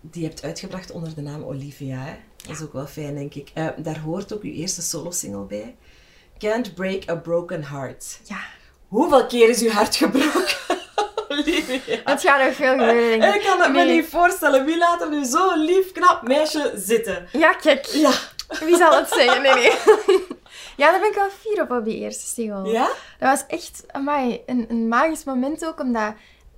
[0.00, 1.98] die je hebt uitgebracht onder de naam Olivia.
[1.98, 2.14] Hè?
[2.36, 3.50] Dat is ook wel fijn, denk ik.
[3.54, 5.76] Eh, daar hoort ook uw eerste solo-single bij.
[6.42, 8.20] Can't Break a Broken Heart.
[8.24, 8.36] ja.
[8.88, 10.56] Hoeveel keer is uw hart gebroken,
[11.28, 11.96] Olivia?
[12.04, 13.42] Het gaat nog veel gebeuren, Ik ik.
[13.42, 14.64] kan het me niet voorstellen.
[14.64, 17.28] Wie laat er nu zo'n lief, knap meisje zitten?
[17.32, 17.86] Ja, kijk.
[17.86, 18.10] Ja.
[18.60, 19.42] Wie zal het zeggen?
[19.42, 19.72] Nee, nee.
[20.76, 22.68] Ja, daar ben ik wel fier op, op die eerste single.
[22.70, 22.88] Ja?
[23.18, 26.14] Dat was echt amai, een, een magisch moment ook, omdat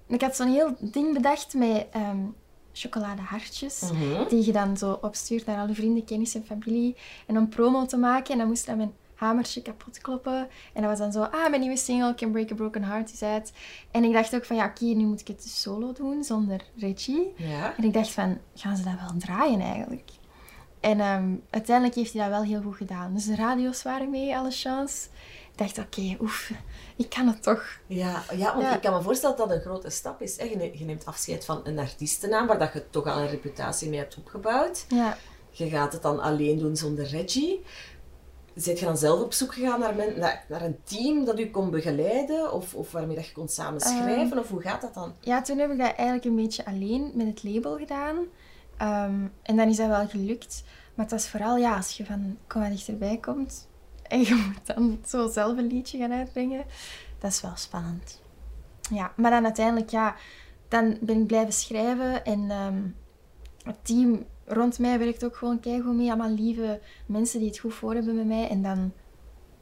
[0.08, 2.18] ik had zo'n heel ding bedacht met ehm
[2.72, 3.80] chocoladehartjes.
[3.80, 4.28] Mhm.
[4.28, 6.96] Die je dan zo opstuurt naar alle vrienden, kennis en familie.
[7.26, 8.32] En om promo te maken.
[8.32, 10.48] En dan moest dan mijn hamertje kapot kloppen.
[10.72, 13.22] En dat was dan zo, ah, mijn nieuwe single, Can Break a Broken Heart, is
[13.22, 13.52] uit.
[13.90, 16.60] En ik dacht ook van, ja, oké, nu moet ik het dus solo doen, zonder
[16.76, 17.32] Reggie.
[17.36, 17.76] Ja.
[17.76, 20.10] En ik dacht van, gaan ze dat wel draaien eigenlijk?
[20.80, 23.14] En ehm, uiteindelijk heeft hij dat wel heel goed gedaan.
[23.14, 25.06] Dus de radio's waren mee, alle chance.
[25.52, 26.50] Ik dacht, oké, oef,
[26.96, 27.64] ik kan het toch.
[27.86, 28.74] Ja, ja, want Ja.
[28.74, 30.36] ik kan me voorstellen dat dat een grote stap is.
[30.38, 30.44] hè.
[30.44, 33.88] Je ne- je neemt afscheid van een artiestennaam waar dat je toch al een reputatie
[33.88, 34.84] mee hebt opgebouwd.
[34.88, 35.16] Ja,
[35.50, 37.62] Je gaat het dan alleen doen zonder Reggie.
[38.54, 41.46] Zit je dan zelf op zoek gegaan naar, men, naar, naar een team dat u
[41.46, 42.52] kon begeleiden?
[42.52, 44.38] Of, of waarmee dat je kon samen schrijven?
[44.38, 45.12] of hoe gaat dat dan?
[45.20, 48.16] ja, toen heb ik dat eigenlijk een beetje alleen met het label gedaan.
[48.76, 50.62] Ehm, en dan is dat wel gelukt.
[50.94, 53.68] Maar het was vooral, ja, als je van kom maar dichterbij komt
[54.02, 56.64] en je moet dan zo zelf een liedje gaan uitbrengen,
[57.18, 58.20] dat is wel spannend.
[58.90, 60.16] Ja, maar dan uiteindelijk, ja,
[60.68, 62.82] dan ben ik blijven schrijven en ehm,
[63.62, 66.08] het team rond mij werkt ook gewoon keigoed mee.
[66.08, 68.48] Allemaal lieve mensen die het goed voor hebben met mij.
[68.48, 68.92] En dan,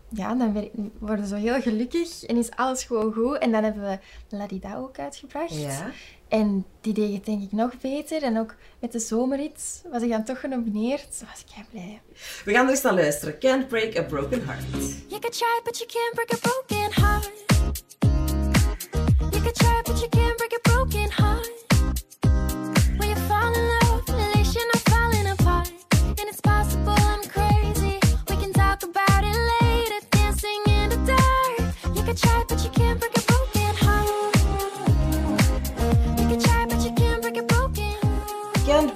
[0.08, 0.68] ja, dan
[0.98, 3.38] worden ze zo heel gelukkig en is alles gewoon goed.
[3.38, 3.98] En dan hebben we
[4.36, 5.60] Ladida ook uitgebracht.
[5.60, 5.90] Ja.
[6.28, 8.22] En die deed het denk ik nog beter.
[8.22, 11.20] En ook met de zomerrit was ik dan toch genomineerd.
[11.20, 12.00] Daar was ik heel blij.
[12.44, 13.38] We gaan er eens naar luisteren.
[13.38, 14.62] Can't Break a Broken Heart.
[15.08, 17.51] You could try, but you can't break a broken heart.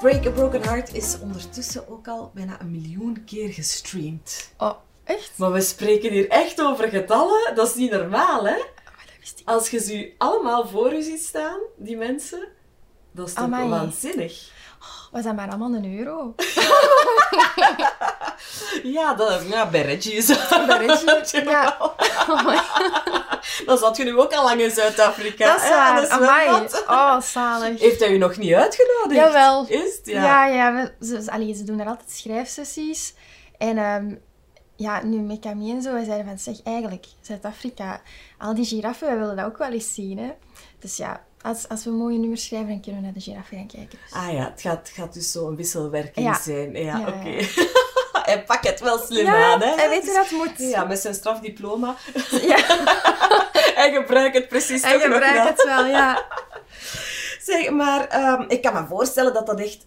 [0.07, 4.51] Break a Broken Heart is ondertussen ook al bijna een miljoen keer gestreamd.
[4.59, 4.73] Oh,
[5.05, 5.31] echt?
[5.37, 7.55] Maar we spreken hier echt over getallen.
[7.55, 8.57] Dat is niet normaal, hè?
[8.85, 9.49] Maar dat wist ik.
[9.49, 12.49] Als je ze allemaal voor je ziet staan, die mensen,
[13.13, 13.69] dat is toch Amai.
[13.69, 14.51] waanzinnig.
[15.11, 16.35] Was dat maar allemaal een euro?
[18.83, 20.67] Ja, dat, ja bij Reggie is dat.
[20.67, 21.45] Bij Reggie?
[21.51, 21.77] Ja.
[21.81, 23.16] Oh.
[23.67, 25.47] Dan zat je nu ook al lang in Zuid-Afrika.
[25.53, 26.07] Dat is waar.
[26.07, 26.85] zwembad.
[26.89, 27.81] Oh, zalig.
[27.81, 29.15] Heeft hij u nog niet uitgenodigd?
[29.21, 29.67] Jawel.
[29.69, 30.01] Is het?
[30.07, 30.23] Ja.
[30.25, 30.75] Ja, ja.
[30.75, 33.15] we- ze, ze- allee, ze doen er altijd schrijfsessies.
[33.59, 34.15] En ehm,
[34.77, 38.01] ja, nu met Camille en zo, wij zeiden van, zeg, eigenlijk, Zuid-Afrika,
[38.39, 40.33] al die giraffen, wij willen dat ook wel eens zien, hè.
[40.81, 43.67] Dus ja, als, als we mooie nummers schrijven, dan kunnen we naar de giraffen gaan
[43.67, 43.99] kijken.
[44.03, 44.13] Dus.
[44.13, 46.39] Ah ja, het gaat, gaat dus zo een wisselwerking Ja.
[46.41, 46.73] zijn.
[46.73, 47.29] Ja, Ja, oké.
[47.29, 47.47] ja.
[48.27, 49.75] hij pakt het wel slim Ja, aan, hè?
[49.75, 50.59] hij weet hoe dat moet.
[50.59, 51.95] Ja, met zijn strafdiploma.
[52.31, 52.57] Ja,
[53.81, 55.47] hij gebruikt het precies hij toch nog gebruikt wel.
[55.47, 56.25] het wel, ja.
[57.43, 59.87] Zeg, maar ehm, ik kan me voorstellen dat dat echt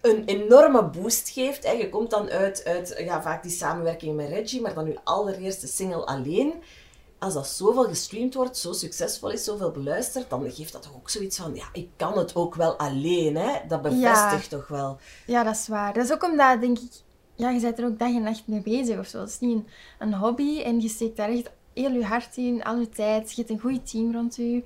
[0.00, 1.64] een enorme boost geeft.
[1.64, 1.70] Hè.
[1.70, 5.66] Je komt dan uit, uit ja, vaak die samenwerking met Reggie, maar dan je allereerste
[5.66, 6.62] single alleen.
[7.18, 11.10] Als dat zoveel gestreamd wordt, zo succesvol is, zoveel beluisterd, dan geeft dat toch ook
[11.10, 13.36] zoiets van, ja, ik kan het ook wel alleen.
[13.36, 13.58] Hè.
[13.68, 14.98] Dat bevestigt toch wel.
[15.26, 15.92] Ja, dat is waar.
[15.92, 16.90] Dat is ook omdat, denk ik,
[17.34, 19.20] ja, je bent er ook dag en nacht mee bezig of zo.
[19.20, 19.66] Het is niet een,
[19.98, 23.30] een hobby en je steekt daar echt heel je hart in, al je tijd.
[23.30, 24.62] Je hebt een goed team rond je.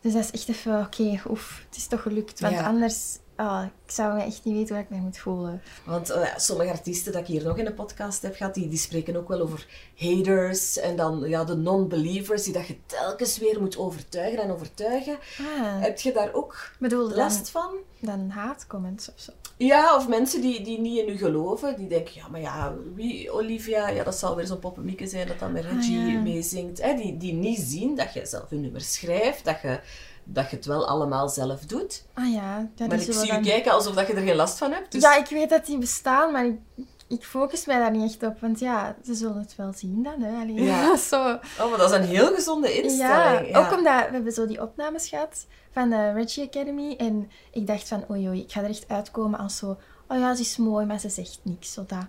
[0.00, 2.40] Dus dat is echt even, oké, oef, het is toch gelukt.
[2.40, 2.66] Want Ja.
[2.66, 5.62] anders, ah, ik zou me echt niet weten hoe ik mij moet voelen.
[5.84, 8.78] Want eh, sommige artiesten dat ik hier nog in de podcast heb gehad, die, die
[8.78, 13.60] spreken ook wel over haters en dan ja, de non-believers die dat je telkens weer
[13.60, 15.18] moet overtuigen en overtuigen.
[15.38, 17.74] Ah, Heb je daar ook bedoel, dan, last van?
[18.00, 19.32] dan haatcomments of zo.
[19.58, 23.30] Ja, of mensen die, die niet in u geloven, die denken, ja, maar ja, wie,
[23.32, 26.20] Olivia, ja, dat zal weer zo'n poppenmieke zijn dat dan met Reggie Ah, ja.
[26.20, 26.82] meezingt.
[26.82, 26.94] Hè?
[26.94, 29.80] Die, die niet zien dat je zelf een nummer schrijft, dat je,
[30.24, 32.04] dat je het wel allemaal zelf doet.
[32.14, 34.58] Ah ja, ja maar ik zie je dan- kijken alsof dat je er geen last
[34.58, 34.92] van hebt.
[34.92, 35.02] Dus...
[35.02, 36.58] Ja, ik weet dat die bestaan, maar ik,
[37.08, 38.40] ik focus mij daar niet echt op.
[38.40, 40.20] Want ja, ze zullen het wel zien dan.
[40.22, 40.40] Hè.
[40.40, 40.96] Allee, Ja.
[41.10, 41.16] zo.
[41.60, 43.56] Oh, maar dat is een heel gezonde Ja, instelling.
[43.56, 46.94] ook omdat we hebben zo die opnames gehad van de Reggie Academy.
[46.98, 49.76] En ik dacht van, oei oei, ik ga er echt uitkomen als zo...
[50.08, 52.06] Oh ja, ze is mooi, maar ze zegt niks, zo dat.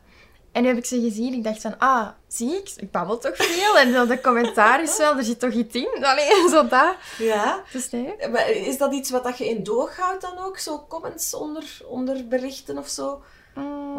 [0.52, 3.36] En nu heb ik ze gezien, ik dacht van, ah, zie ik, ik babbel toch
[3.36, 3.78] veel.
[3.78, 5.90] En zo de commentaar is wel, er zit toch iets in.
[6.02, 6.96] Allee, zo dat.
[7.18, 7.64] Ja.
[7.72, 8.14] Dus nee.
[8.32, 10.58] Maar is dat iets wat dat je in doog houdt dan ook?
[10.58, 13.22] Zo comments onder, onder berichten of zo?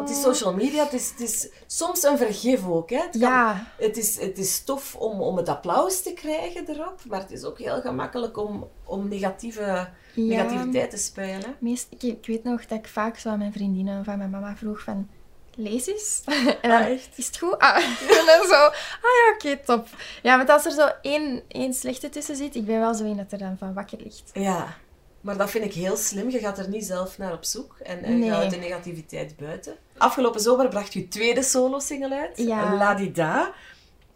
[0.01, 2.89] Want die social media, het is, het is soms een vergif ook.
[2.89, 2.97] Hè?
[2.97, 6.99] Het, kan- Ja, het, is, het is tof om, om het applaus te krijgen erop,
[7.07, 11.39] maar het is ook heel gemakkelijk om, om negatieve, negativiteit te spuien.
[11.39, 11.47] Hè?
[11.59, 14.29] Meest, ik, ik weet nog dat ik vaak zo aan mijn vriendinnen of aan mijn
[14.29, 15.07] mama vroeg van...
[15.55, 16.21] Lees eens.
[16.61, 17.09] en dan, Ah, echt?
[17.15, 17.57] is het goed?
[17.57, 17.77] Ah.
[18.19, 18.53] en dan zo...
[18.65, 19.87] Ah ja, oké, top.
[20.23, 23.17] Ja, want als er zo één, één slechte tussen zit, ik ben wel zo een
[23.17, 24.29] dat er dan van wakker ligt.
[24.33, 24.75] Ja,
[25.21, 26.29] maar dat vind ik heel slim.
[26.29, 28.27] Je gaat er niet zelf naar op zoek en, en Nee.
[28.29, 29.75] je houdt de negativiteit buiten.
[29.97, 32.73] Afgelopen zomer bracht je tweede solo-single uit, Ja.
[32.77, 33.51] La Di Da.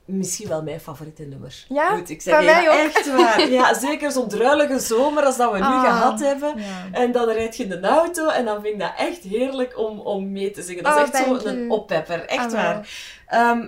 [0.05, 1.65] Misschien wel mijn favoriete nummer.
[1.69, 1.95] Ja?
[1.95, 2.45] Moet ik Van zeggen.
[2.53, 2.77] mij Ja, ook.
[2.93, 3.49] echt waar.
[3.49, 6.53] Ja, zeker zo'n druilige zomer als dat we nu Ah, gehad hebben.
[6.57, 6.87] ja.
[6.91, 9.99] En dan rijd je in de auto en dan vind ik dat echt heerlijk om,
[9.99, 10.83] om mee te zingen.
[10.83, 11.67] Dat is Oh, echt dank zo een u.
[11.69, 12.25] oppepper.
[12.25, 12.89] Echt Ah, waar.
[13.27, 13.67] Ehm,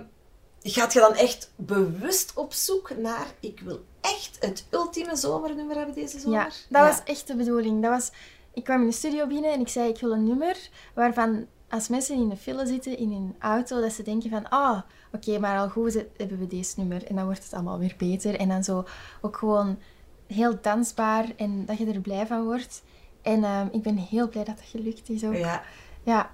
[0.74, 3.26] gaat je dan echt bewust op zoek naar...
[3.40, 6.40] Ik wil echt het ultieme zomernummer hebben deze zomer?
[6.40, 7.82] Ja, dat was echt de bedoeling.
[7.82, 8.12] Dat was,
[8.54, 11.88] ik kwam in de studio binnen en ik zei, ik wil een nummer waarvan als
[11.88, 15.60] mensen in de file zitten in hun auto, dat ze denken van, ah, oké, maar
[15.60, 17.06] al goed hebben we deze nummer.
[17.06, 18.36] En dan wordt het allemaal weer beter.
[18.36, 18.86] En dan zo
[19.22, 19.80] ook gewoon
[20.28, 22.84] heel dansbaar en dat je er blij van wordt.
[23.22, 25.36] En ehm, ik ben heel blij dat dat gelukt is ook.
[25.36, 25.64] Ja.
[26.04, 26.32] Ja,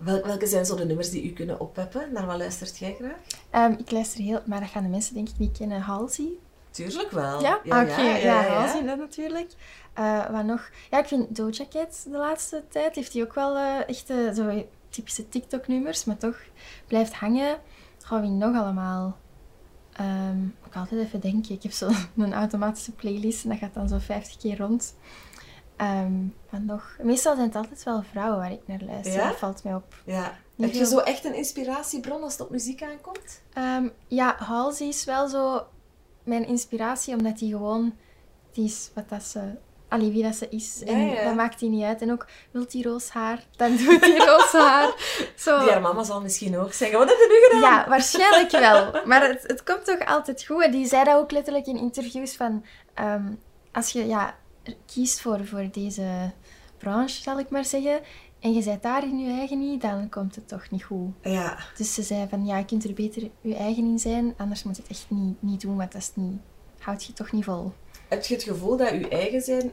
[0.00, 2.12] Wel, welke zijn zo de nummers die u kunnen oppeppen?
[2.12, 3.18] Naar wat luistert jij graag?
[3.50, 5.80] Ehm, ik luister heel, maar dat gaan de mensen denk ik niet kennen.
[5.80, 6.28] Halsey.
[6.70, 7.40] Tuurlijk wel.
[7.40, 8.00] Ja, ja, oké.
[8.00, 8.52] ja, Ja, ja.
[8.52, 9.52] Halsey, dat natuurlijk.
[9.94, 10.70] Eh, wat nog?
[10.90, 14.32] Ja, ik vind Doja Cat de laatste tijd heeft hij ook wel eh, echt eh,
[14.34, 16.36] zo typische TikTok-nummers, maar toch
[16.86, 17.58] blijft hangen.
[18.02, 19.16] Gaan we nog allemaal?
[20.34, 21.54] Moet ik altijd even denken.
[21.54, 24.94] Ik heb zo'n een automatische playlist en dat gaat dan zo 50 keer rond.
[25.80, 26.12] Ehm,
[26.50, 26.96] wat nog?
[27.02, 29.12] Meestal zijn het altijd wel vrouwen waar ik naar luister.
[29.12, 29.28] Ja?
[29.28, 29.94] Dat valt mij op.
[30.04, 30.38] Ja.
[30.56, 33.42] Heb je zo echt een inspiratiebron als het op muziek aankomt?
[33.52, 35.66] Ehm, ja, Halsey is wel zo
[36.24, 37.96] mijn inspiratie, omdat die gewoon,
[38.52, 39.40] die is wat dat ze,
[39.88, 40.82] allee, wie dat ze is.
[40.84, 42.02] En Ja, dat maakt die niet uit.
[42.02, 44.94] En ook, wilt die roos haar, dan doet die roos haar.
[45.36, 45.58] Zo.
[45.60, 47.72] Die haar mama zal misschien ook zeggen, wat heb je nu gedaan?
[47.72, 49.04] Ja, waarschijnlijk wel.
[49.04, 50.62] Maar het, het komt toch altijd goed.
[50.62, 52.64] En die zei dat ook letterlijk in interviews van...
[52.94, 53.32] ehm,
[53.72, 54.34] als je ja,
[54.86, 56.32] kiest voor, voor deze
[56.78, 58.00] branche, zal ik maar zeggen...
[58.40, 61.12] En je bent daar in je eigen niet, dan komt het toch niet goed.
[61.22, 61.58] Ja.
[61.76, 64.76] Dus ze zei van, ja, je kunt er beter je eigen in zijn, anders moet
[64.76, 66.40] je het echt niet, niet doen, want dat is niet,
[66.78, 67.72] houdt je toch niet vol.
[68.08, 69.70] Heb je het gevoel dat je eigen zijn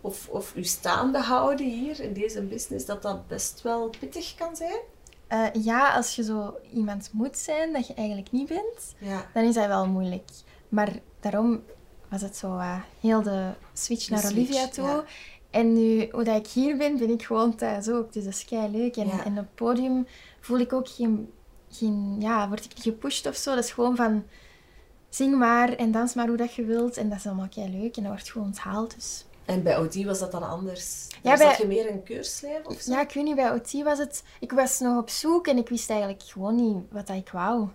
[0.00, 4.56] of, of je staande houden hier in deze business, dat dat best wel pittig kan
[4.56, 4.80] zijn?
[5.26, 9.26] Eh, ja, als je zo iemand moet zijn dat je eigenlijk niet bent, Ja.
[9.34, 10.28] dan is dat wel moeilijk.
[10.68, 11.62] Maar daarom
[12.10, 14.84] was het zo eh, heel de switch De naar switch, Olivia toe.
[14.86, 15.04] ja.
[15.50, 18.12] En nu, hoe dat ik hier ben, ben ik gewoon thuis ook.
[18.12, 18.96] Dus dat is kei leuk.
[18.96, 19.24] En, Ja.
[19.24, 20.06] en op het podium
[20.40, 21.32] voel ik ook geen,
[21.70, 22.16] geen...
[22.20, 23.54] Ja, word ik niet gepusht of zo.
[23.54, 24.24] Dat is gewoon van...
[25.08, 26.96] Zing maar en dans maar hoe dat je wilt.
[26.96, 27.96] En dat is allemaal kei leuk.
[27.96, 28.94] En dat wordt gewoon onthaald.
[28.94, 31.06] Dus En bij OT was dat dan anders?
[31.22, 32.92] Ja, was bij- je meer een keurslijf of zo?
[32.92, 34.22] Ja, ik weet niet, bij OT was het...
[34.40, 37.68] Ik was nog op zoek en ik wist eigenlijk gewoon niet wat ik wou.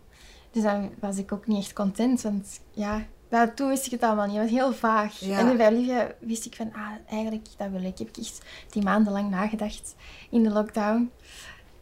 [0.51, 3.05] Dus dan was ik ook niet echt content, want ja...
[3.29, 5.19] Dat, toen wist ik het allemaal niet, het was heel vaag.
[5.19, 5.39] Ja.
[5.39, 7.97] En bij Olivia wist ik van, ah, eigenlijk, dat wil ik.
[7.97, 9.95] Heb ik echt die maandenlang nagedacht
[10.29, 11.11] in de lockdown.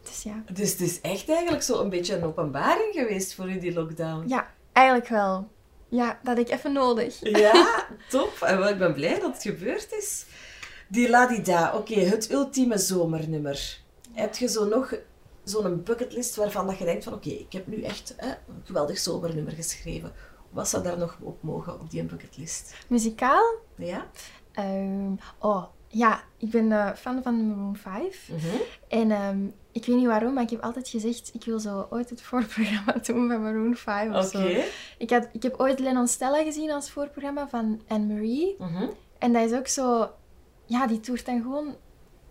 [0.02, 0.42] Dus ja.
[0.52, 4.28] Dus het is echt eigenlijk zo een beetje een openbaring geweest voor u, die lockdown.
[4.28, 5.48] Ja, eigenlijk wel.
[5.88, 7.18] Ja, dat had ik even nodig.
[7.20, 8.40] Ja, top.
[8.40, 10.24] En wel, ik ben blij dat het gebeurd is.
[10.88, 13.78] Die Ladida, oké, het ultieme zomernummer.
[14.12, 14.94] Heb je zo nog
[15.44, 18.98] zo'n bucketlist waarvan dat je denkt van oké, ik heb nu echt hè, een geweldig
[18.98, 20.12] zomernummer geschreven.
[20.54, 22.74] Wat zou daar nog op mogen op die bucketlist?
[22.88, 23.54] Muzikaal?
[23.74, 24.06] Ja?
[24.52, 28.28] Ehm, oh, ja, ik ben eh, fan van Maroon 5.
[28.28, 28.56] Mhm.
[28.88, 32.10] En ehm, ik weet niet waarom, maar ik heb altijd gezegd, ik wil zo ooit
[32.10, 34.54] het voorprogramma doen van Maroon 5 of Oké.
[34.54, 34.60] zo.
[34.98, 38.54] Ik, had, ik heb ooit Lennon Stella gezien als voorprogramma van Anne-Marie.
[38.58, 38.86] Mhm.
[39.18, 40.10] En dat is ook zo...
[40.66, 41.76] Ja, die toert dan gewoon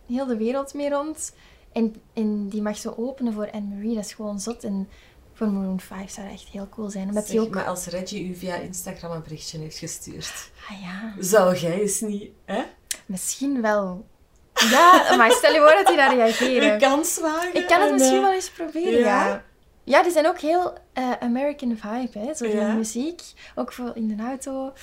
[0.08, 1.36] heel de wereld mee rond.
[1.72, 3.96] En, en die mag zo openen voor Anne-Marie.
[3.96, 4.64] Dat is gewoon zot.
[4.64, 4.90] En
[5.34, 7.08] voor Maroon 5 zou dat echt heel cool zijn.
[7.08, 7.54] Omdat die Zeg, ook...
[7.54, 12.00] maar als Reggie u via Instagram een berichtje heeft gestuurd, Ah ja, zou jij eens
[12.00, 12.62] niet, hè?
[13.06, 14.06] misschien wel.
[14.54, 16.80] Ja, maar stel je voor dat die daar Een reageren.
[16.80, 17.56] kans wagen.
[17.56, 19.26] Ik kan het en, misschien eh, wel eens proberen, ja?
[19.28, 19.44] ja.
[19.84, 22.34] Ja, die zijn ook heel eh, American vibe, hè.
[22.36, 22.74] Zo Ja.
[22.74, 23.22] muziek.
[23.56, 24.74] Ook voor in de auto.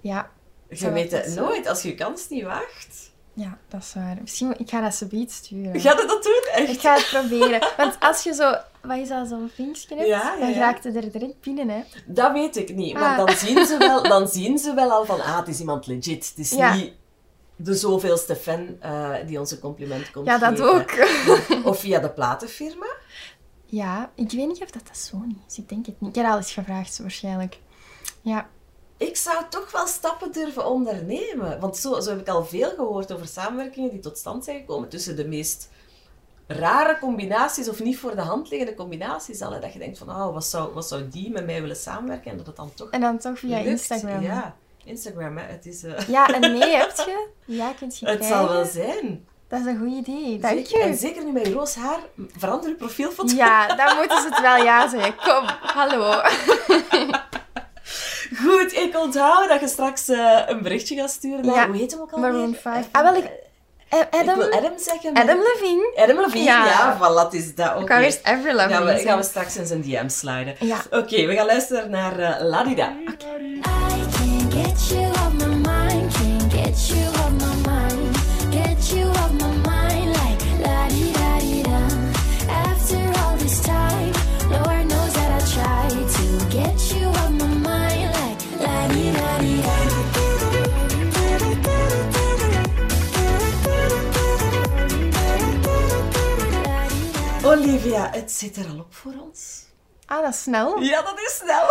[0.00, 0.30] Ja,
[0.68, 3.10] Je weet het nooit, als je je kans niet waagt.
[3.32, 4.16] ja, dat is waar.
[4.20, 5.80] Misschien, ik ga dat ze beat sturen.
[5.80, 6.42] Ga je dat doen?
[6.52, 6.68] Echt?
[6.72, 7.60] Ik ga het proberen.
[7.76, 10.58] Want als je zo, wat is dat, zo'n vinkje hebt, Ja, ja, dan ja.
[10.58, 11.82] raakt het er direct binnen, hè.
[12.06, 12.94] Dat weet ik niet.
[12.94, 13.26] Maar Ah.
[13.26, 16.28] dan, zien ze wel, dan zien ze wel al van, ah, het is iemand legit.
[16.28, 16.92] Het is niet
[17.56, 20.74] de zoveelste fan eh, die ons een compliment komt Ja, dat geven.
[20.74, 21.64] ook.
[21.70, 22.86] Of via de platenfirma.
[23.66, 25.58] Ja, ik weet niet of dat, dat Sony is.
[25.58, 26.16] Ik denk het niet.
[26.16, 27.58] Ik heb al eens gevraagd, waarschijnlijk.
[28.22, 28.48] Ja,
[28.96, 31.60] Ik zou toch wel stappen durven ondernemen.
[31.60, 34.88] Want zo, zo heb ik al veel gehoord over samenwerkingen die tot stand zijn gekomen
[34.88, 35.68] tussen de meest
[36.48, 39.42] rare combinaties of niet voor de hand liggende combinaties.
[39.42, 41.76] Al, hè, dat je denkt van, oh, wat, zou, wat zou die met mij willen
[41.76, 42.30] samenwerken?
[42.30, 43.68] En dat het dan toch en dan toch via lukt.
[43.68, 44.22] Instagram.
[44.22, 45.44] Ja, Instagram, hè.
[45.44, 47.26] Het, is, eh, Ja, en nee, heb je?
[47.44, 48.38] Ja, kunt je het krijgen.
[48.38, 49.26] zal wel zijn.
[49.48, 50.38] Dat is een goed idee.
[50.38, 50.80] Dank Zeker.
[50.80, 50.96] En je.
[50.96, 51.98] zeker nu met je roos haar,
[52.36, 53.34] verander je profielfoto.
[53.36, 55.14] Ja, dan moeten ze het wel ja zeggen.
[55.16, 56.20] Kom, hallo.
[58.44, 61.90] Goed, ik onthoud dat je straks eh, een berichtje gaat sturen naar, Ja, hoe heet
[61.90, 62.88] hem ook al Maroon 5.
[62.92, 63.30] Ah, wel, ik...
[63.88, 65.12] Eh, Ik Adam, wil Adam zeggen.
[65.12, 65.92] maar- Adam Levine.
[65.96, 66.64] Adam Levine, ja.
[66.66, 66.96] Ja.
[66.98, 67.70] van wat is dat?
[67.70, 67.80] Oké.
[67.80, 70.54] Ik kan eerst Avril Lavigne Gaan we, gaan we straks in zijn DM sliden.
[70.60, 70.76] Ja.
[70.90, 72.88] Oké, we gaan luisteren naar eh, Ladida.
[72.88, 77.17] I can't get you off my mind, can't get you
[97.68, 99.62] Olivia, het zit er al op voor ons.
[100.06, 100.80] Ah, dat is snel.
[100.80, 101.66] Ja, dat is snel.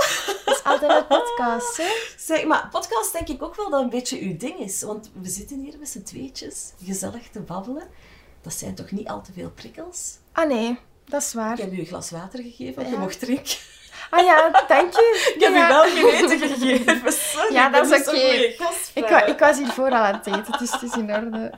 [0.45, 1.87] Dat is altijd een podcast, hè?
[2.17, 4.81] Zeg, maar podcast denk ik ook wel dat een beetje uw ding is.
[4.81, 7.87] Want we zitten hier met z'n tweetjes, gezellig te babbelen.
[8.41, 10.17] Dat zijn toch niet al te veel prikkels?
[10.31, 10.79] Ah, nee.
[11.05, 11.57] Dat is Ik waar.
[11.57, 12.97] heb u een glas water gegeven, je Ja.
[12.99, 13.55] mocht drinken.
[14.09, 15.31] Ah ja, dank je.
[15.35, 15.65] Ik heb Ja.
[15.65, 17.53] u wel geen eten gegeven, sorry.
[17.53, 18.53] Ja, ik dat is oké.
[18.63, 19.17] gastvrouw.
[19.19, 21.51] Ik, ik was hiervoor al aan het eten, dus het is in orde.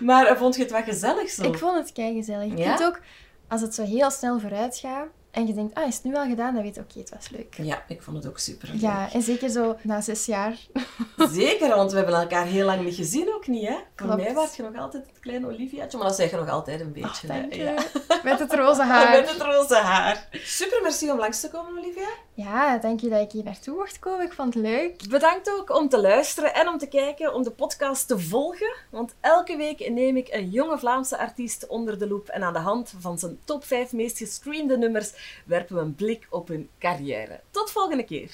[0.00, 1.42] Maar vond je het wel gezellig zo?
[1.42, 2.52] Ik vond het kei gezellig.
[2.52, 2.76] Ik Ja?
[2.76, 3.00] vind ook,
[3.48, 6.26] als het zo heel snel vooruit gaat en je denkt, ah, is het nu al
[6.26, 6.54] gedaan?
[6.54, 7.54] Dan weet je, oké, het was leuk.
[7.62, 8.70] Ja, ik vond het ook super.
[8.74, 10.56] Ja, en zeker zo na zes jaar.
[11.32, 13.76] Zeker, want we hebben elkaar heel lang niet gezien, ook niet, hè?
[13.96, 16.80] Voor mij was je nog altijd het kleine Oliviaatje, maar dat zeg je nog altijd
[16.80, 17.26] een beetje.
[17.50, 17.56] je.
[17.56, 17.74] Ja.
[18.30, 19.20] Met het roze haar.
[19.20, 20.28] Met het roze haar.
[20.32, 22.08] Super, merci om langs te komen, Olivia.
[22.34, 24.26] Ja, dank je dat ik hier naartoe mocht komen.
[24.26, 25.08] Ik vond het leuk.
[25.08, 28.74] Bedankt ook om te luisteren en om te kijken, om de podcast te volgen.
[28.90, 32.58] Want elke week neem ik een jonge Vlaamse artiest onder de loep en aan de
[32.58, 35.12] hand van zijn top 5 meest gestreamde nummers
[35.44, 37.40] werpen we een blik op hun carrière.
[37.50, 38.30] Tot volgende keer.